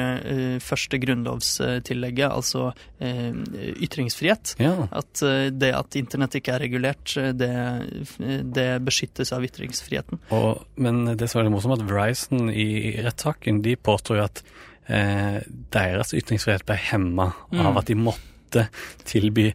første 0.63 0.99
grunnlovstillegget, 1.01 2.27
altså 2.29 2.71
ytringsfrihet. 3.01 4.55
Ja. 4.61 4.87
At 4.95 5.21
det 5.55 5.71
at 5.77 5.97
internett 5.99 6.37
ikke 6.39 6.55
er 6.55 6.63
regulert, 6.65 7.15
det, 7.37 7.51
det 8.55 8.67
beskyttes 8.85 9.33
av 9.35 9.45
ytringsfriheten. 9.47 10.21
Og, 10.35 10.63
men 10.81 11.03
det 11.17 11.29
som 11.31 11.41
er 11.41 11.47
litt 11.47 11.55
morsomt, 11.55 11.77
at 11.79 11.87
Verizon 11.89 12.49
i 12.53 12.64
rettssaken 13.05 13.61
de 13.65 13.75
påstår 13.75 14.17
jo 14.21 14.25
at 14.27 14.43
eh, 14.87 15.39
deres 15.73 16.13
ytringsfrihet 16.13 16.65
ble 16.67 16.75
hemma 16.91 17.31
Mm. 17.51 17.65
av 17.65 17.77
at 17.81 17.85
de 17.89 17.95
måtte 17.95 18.67
tilby 19.05 19.53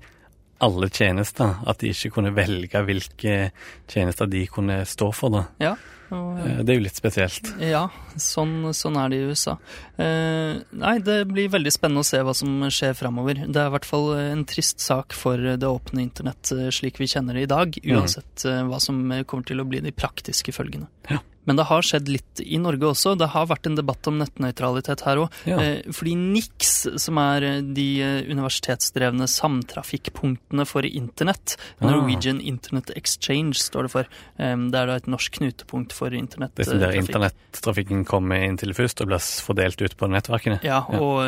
alle 0.61 0.89
tjenester. 0.93 1.55
At 1.67 1.79
de 1.81 1.89
ikke 1.95 2.11
kunne 2.19 2.35
velge 2.37 2.83
hvilke 2.85 3.51
tjenester 3.89 4.27
de 4.29 4.43
kunne 4.53 4.83
stå 4.85 5.09
for. 5.15 5.31
da. 5.31 5.45
Ja, 5.61 5.77
og, 6.11 6.39
Eh, 6.41 6.59
Det 6.65 6.69
er 6.75 6.79
jo 6.81 6.83
litt 6.85 6.99
spesielt. 6.99 7.47
Ja, 7.63 7.85
sånn, 8.17 8.73
sånn 8.75 8.97
er 8.99 9.09
det 9.09 9.21
i 9.21 9.29
USA. 9.31 9.55
Eh, 9.99 10.59
nei, 10.73 10.99
det 10.99 11.29
blir 11.29 11.49
veldig 11.49 11.71
spennende 11.73 12.03
å 12.03 12.05
se 12.09 12.19
hva 12.19 12.35
som 12.35 12.61
skjer 12.69 12.95
framover. 12.99 13.35
Det 13.47 13.57
er 13.57 13.69
i 13.71 13.75
hvert 13.77 13.85
fall 13.89 14.09
en 14.19 14.45
trist 14.45 14.81
sak 14.81 15.13
for 15.17 15.37
det 15.39 15.61
åpne 15.69 16.03
internett 16.03 16.51
eh, 16.53 16.69
slik 16.75 16.99
vi 16.99 17.07
kjenner 17.07 17.35
det 17.39 17.43
i 17.47 17.51
dag, 17.55 17.79
uansett 17.85 18.45
eh, 18.45 18.63
hva 18.67 18.81
som 18.83 19.01
kommer 19.25 19.47
til 19.47 19.61
å 19.63 19.69
bli 19.69 19.81
de 19.81 19.93
praktiske 19.93 20.53
følgene. 20.53 20.89
Ja. 21.09 21.19
Men 21.51 21.59
det 21.59 21.67
har 21.67 21.83
skjedd 21.83 22.07
litt 22.07 22.43
i 22.45 22.61
Norge 22.63 22.93
også. 22.93 23.17
Det 23.19 23.33
har 23.33 23.49
vært 23.51 23.67
en 23.67 23.75
debatt 23.75 24.07
om 24.07 24.21
nettnøytralitet 24.21 25.03
her 25.03 25.25
òg. 25.25 25.41
Ja. 25.51 25.59
Eh, 25.59 25.91
fordi 25.91 26.15
NIX, 26.15 26.71
som 27.03 27.19
er 27.19 27.47
eh, 27.49 27.59
de 27.67 27.87
eh, 28.07 28.31
universitetsdrevne 28.31 29.27
samtrafikkpunktene 29.27 30.67
for 30.69 30.87
internett, 30.87 31.57
Ah. 31.81 31.89
Norwegian 31.91 32.39
Internet 32.45 32.91
Exchange 32.97 33.59
står 33.59 33.87
det 33.87 33.91
for, 33.93 34.09
det 34.37 34.77
er 34.79 34.89
da 34.89 34.97
et 34.99 35.07
norsk 35.11 35.39
knutepunkt 35.39 35.95
for 35.97 36.13
internettrafikk. 36.15 36.59
Det 36.59 36.67
er 36.67 36.71
som 36.71 36.83
der 36.83 36.99
internettrafikken 36.99 38.05
kommer 38.09 38.45
inn 38.45 38.59
til 38.61 38.73
først 38.77 39.03
og 39.03 39.11
blir 39.11 39.23
fordelt 39.45 39.81
ut 39.83 39.97
på 39.99 40.09
nettverkene. 40.11 40.61
Ja, 40.67 40.83
og 41.01 41.25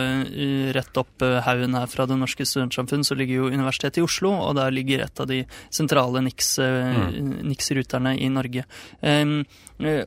rett 0.76 1.00
opp 1.00 1.24
haugen 1.46 1.76
her 1.78 1.88
fra 1.90 2.06
Det 2.10 2.18
Norske 2.20 2.46
Studentsamfunn 2.48 3.06
så 3.06 3.16
ligger 3.18 3.42
jo 3.42 3.50
Universitetet 3.52 4.02
i 4.02 4.04
Oslo, 4.04 4.34
og 4.34 4.56
der 4.60 4.74
ligger 4.74 5.04
et 5.06 5.20
av 5.22 5.30
de 5.30 5.42
sentrale 5.72 6.22
eh, 6.22 7.20
NIX-ruterne 7.42 8.16
i 8.18 8.28
Norge. 8.32 8.64
Eh, 9.00 9.24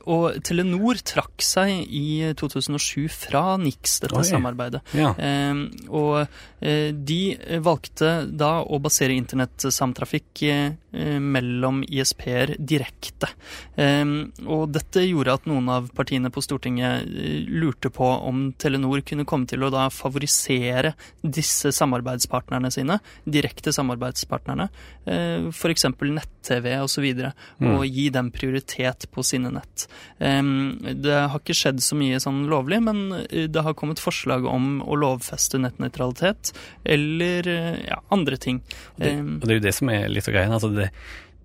og 0.06 0.38
Telenor 0.46 1.00
trakk 1.06 1.42
seg 1.42 1.84
i 1.90 2.32
2007 2.38 3.08
fra 3.10 3.56
NIX, 3.58 3.96
dette 4.04 4.20
Oi. 4.20 4.26
samarbeidet. 4.28 4.80
Ja. 4.94 5.12
Em, 5.18 5.64
og 5.90 6.26
eh, 6.60 6.92
de 6.94 7.20
valgte 7.64 8.12
da 8.30 8.60
å 8.62 8.78
basere 8.82 9.16
internettsamtrafikk 9.18 10.42
eh, 10.46 11.18
mellom 11.20 11.82
ISP-er 11.86 12.54
direkte. 12.58 13.28
Em, 13.76 14.32
og 14.46 14.70
dette 14.74 15.02
gjorde 15.06 15.34
at 15.40 15.48
noen 15.50 15.68
av 15.72 15.90
partiene 15.96 16.30
på 16.32 16.42
Stortinget 16.44 17.06
eh, 17.06 17.42
lurte 17.50 17.90
på 17.92 18.06
om 18.28 18.52
Telenor 18.58 19.02
kunne 19.06 19.26
komme 19.28 19.46
til 19.50 19.66
å 19.66 19.70
da 19.74 19.88
favorisere 19.92 20.94
disse 21.22 21.72
samarbeidspartnerne 21.74 22.70
sine, 22.72 23.00
direkte 23.26 23.74
samarbeidspartnerne, 23.74 24.68
eh, 25.06 25.48
f.eks. 25.52 25.88
nett-TV 26.00 26.76
osv., 26.82 27.10
og, 27.26 27.32
Mm. 27.56 27.70
og 27.78 27.86
gi 27.88 28.08
dem 28.12 28.28
prioritet 28.30 29.06
på 29.12 29.22
sine 29.24 29.50
nett. 29.54 29.85
Det 30.18 31.16
har 31.16 31.38
ikke 31.40 31.56
skjedd 31.56 31.82
så 31.84 31.98
mye 31.98 32.20
sånn 32.22 32.44
lovlig, 32.50 32.80
men 32.86 33.02
eh, 33.26 33.46
det 33.50 33.64
har 33.66 33.76
kommet 33.78 34.02
forslag 34.02 34.46
om 34.48 34.80
å 34.84 34.98
lovfeste 34.98 35.60
nettnøytralitet 35.62 36.52
eller 36.84 37.50
eh, 37.50 37.76
ja, 37.88 38.00
andre 38.14 38.40
ting. 38.40 38.62
Det, 38.96 39.12
og 39.20 39.46
det 39.46 39.54
er 39.54 39.60
jo 39.60 39.66
det 39.68 39.76
som 39.76 39.92
er 39.92 40.08
litt 40.12 40.28
av 40.28 40.36
greia. 40.36 40.50
Altså 40.52 40.72
det, 40.74 40.90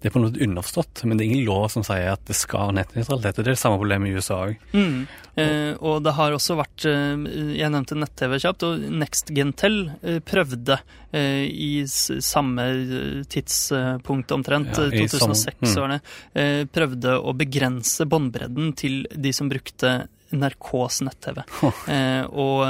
det 0.02 0.10
er 0.10 0.14
på 0.16 0.22
noe 0.24 0.34
underforstått, 0.34 1.04
men 1.06 1.18
det 1.18 1.24
er 1.26 1.30
ingen 1.32 1.46
lov 1.46 1.68
som 1.70 1.84
sier 1.86 2.08
at 2.16 2.24
det 2.26 2.34
skal 2.34 2.72
nettnøytralitet. 2.74 3.36
Det 3.38 3.44
er 3.46 3.50
det 3.54 3.60
samme 3.62 3.78
problemet 3.78 4.10
i 4.10 4.16
USA 4.18 4.40
òg. 4.48 4.56
Mm. 4.74 5.04
Eh, 5.38 5.74
og 5.80 6.02
det 6.04 6.12
har 6.18 6.34
også 6.36 6.58
vært 6.60 6.84
eh, 6.90 7.22
Jeg 7.56 7.70
nevnte 7.72 7.96
nett-TV 8.02 8.34
kjapt, 8.42 8.66
og 8.68 8.82
NextGentel 9.04 9.78
eh, 10.02 10.18
prøvde 10.26 10.80
eh, 11.14 11.46
i 11.48 11.70
samme 11.88 12.66
eh, 12.66 13.22
tidspunkt 13.32 14.34
omtrent, 14.36 14.74
Ja, 14.76 14.90
eh, 14.90 15.04
i 15.04 15.08
2006 15.08 15.70
som- 15.76 15.94
mm. 15.94 16.02
eh, 16.34 16.66
prøvde 16.66 17.16
å 17.22 17.36
begrense 17.38 18.10
båndbredden 18.10 18.74
til 18.76 19.06
de 19.14 19.32
som 19.38 19.50
brukte 19.54 20.08
NRKs 20.34 21.02
nett-TV. 21.06 21.44
Eh, 21.92 22.24
og 22.32 22.66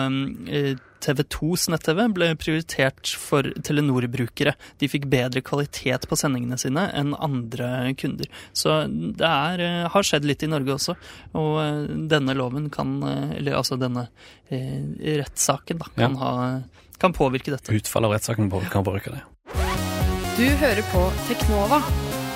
TV2s 1.02 1.68
nett-TV 1.74 2.04
ble 2.14 2.30
prioritert 2.40 3.12
for 3.18 3.44
Telenor-brukere. 3.66 4.54
De 4.82 4.90
fikk 4.92 5.08
bedre 5.12 5.42
kvalitet 5.46 6.08
på 6.10 6.18
sendingene 6.20 6.58
sine 6.62 6.88
enn 6.98 7.16
andre 7.18 7.94
kunder. 8.00 8.30
Så 8.54 8.84
det 9.18 9.26
er, 9.28 9.64
eh, 9.66 9.90
har 9.90 10.04
skjedd 10.08 10.26
litt 10.30 10.44
i 10.46 10.52
Norge 10.52 10.76
også. 10.78 10.96
Og 11.34 11.60
eh, 11.64 11.82
denne 12.12 12.36
loven 12.38 12.70
kan, 12.74 12.98
eh, 13.04 13.38
eller 13.40 13.58
altså 13.58 13.80
denne 13.82 14.08
rettssaken, 14.52 15.78
da, 15.80 15.86
kan, 15.96 16.16
Ja. 16.16 16.18
ha, 16.20 16.62
kan 17.00 17.14
påvirke 17.14 17.52
dette. 17.54 17.72
Utfallet 17.72 18.06
av 18.10 18.14
rettssaken 18.18 18.50
kan 18.70 18.84
påvirke 18.84 19.12
det. 19.16 19.22
Du 20.38 20.48
hører 20.60 20.82
på 20.92 21.04
Teknova 21.28 21.82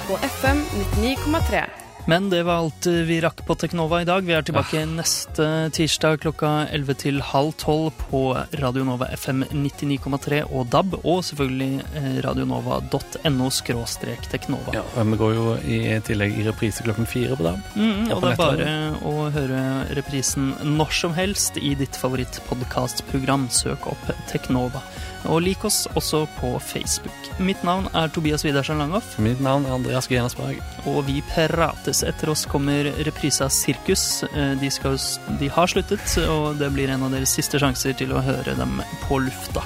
på 0.08 0.18
FM 0.24 0.62
99,3. 1.02 1.85
Men 2.08 2.30
det 2.30 2.44
var 2.46 2.60
alt 2.62 2.86
eh, 2.86 2.94
vi 3.08 3.16
rakk 3.24 3.40
på 3.48 3.56
Teknova 3.58 4.02
i 4.02 4.06
dag. 4.06 4.22
Vi 4.28 4.34
er 4.38 4.44
tilbake 4.46 4.84
neste 4.86 5.46
tirsdag 5.74 6.20
klokka 6.22 6.52
11 6.70 6.98
til 7.02 7.18
halv 7.32 7.56
12 7.58 7.88
på 8.12 8.20
Radionova 8.62 9.08
FM 9.18 9.42
99,3 9.50 10.44
og 10.52 10.68
DAB, 10.70 10.94
og 11.02 11.24
selvfølgelig 11.26 11.80
eh, 11.98 12.12
radionova.no 12.26 13.50
skråstrek 13.58 14.30
teknova. 14.30 14.76
Ja, 14.78 14.84
og 15.02 15.10
Vi 15.16 15.18
går 15.24 15.34
jo 15.40 15.48
i 15.66 15.80
tillegg 16.06 16.38
i 16.38 16.46
reprise 16.46 16.86
klokken 16.86 17.10
fire 17.10 17.34
på 17.40 17.48
DAB. 17.48 17.74
Mm, 17.74 18.06
Ja, 18.12 18.20
og 18.20 18.22
på 18.22 18.28
det 18.28 18.36
er 18.36 18.44
bare 18.44 18.70
å 19.10 19.16
høre 19.34 19.64
reprisen 19.98 20.54
når 20.78 20.94
som 21.02 21.18
helst 21.18 21.58
i 21.58 21.74
ditt 21.80 21.98
favorittpodkastprogram. 21.98 23.50
Søk 23.50 23.90
opp 23.90 24.14
Teknova. 24.30 24.82
Og 25.26 25.40
lik 25.42 25.64
oss 25.66 25.88
også 25.98 26.28
på 26.38 26.52
Facebook. 26.62 27.30
Mitt 27.42 27.64
navn 27.66 27.88
er 27.98 28.12
Tobias 28.14 28.44
Widersen 28.46 28.78
Langhoff, 28.78 29.16
Mitt 29.18 29.42
navn 29.42 29.66
er 29.66 29.74
Andreas 29.74 30.06
Grenasberg. 30.12 30.62
og 30.86 31.00
vi 31.08 31.24
prates. 31.34 31.95
Etter 32.04 32.30
oss 32.34 32.46
kommer 32.50 32.90
reprisa 33.08 33.48
Sirkus. 33.50 34.24
Eh, 34.34 34.56
De, 34.60 34.72
skal, 34.72 34.98
de 35.40 35.48
har 35.48 35.68
sluttet, 35.72 36.18
og 36.28 36.58
det 36.60 36.72
blir 36.74 36.90
en 36.90 37.04
av 37.08 37.12
deres 37.16 37.32
siste 37.38 37.60
sjanser 37.62 37.94
til 37.98 38.12
å 38.16 38.24
høre 38.26 38.58
dem 38.58 38.82
på 39.08 39.22
lufta. 39.24 39.64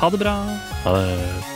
Ha 0.00 0.10
det 0.10 0.18
bra! 0.22 0.36
Ha 0.84 0.96
det. 0.96 1.55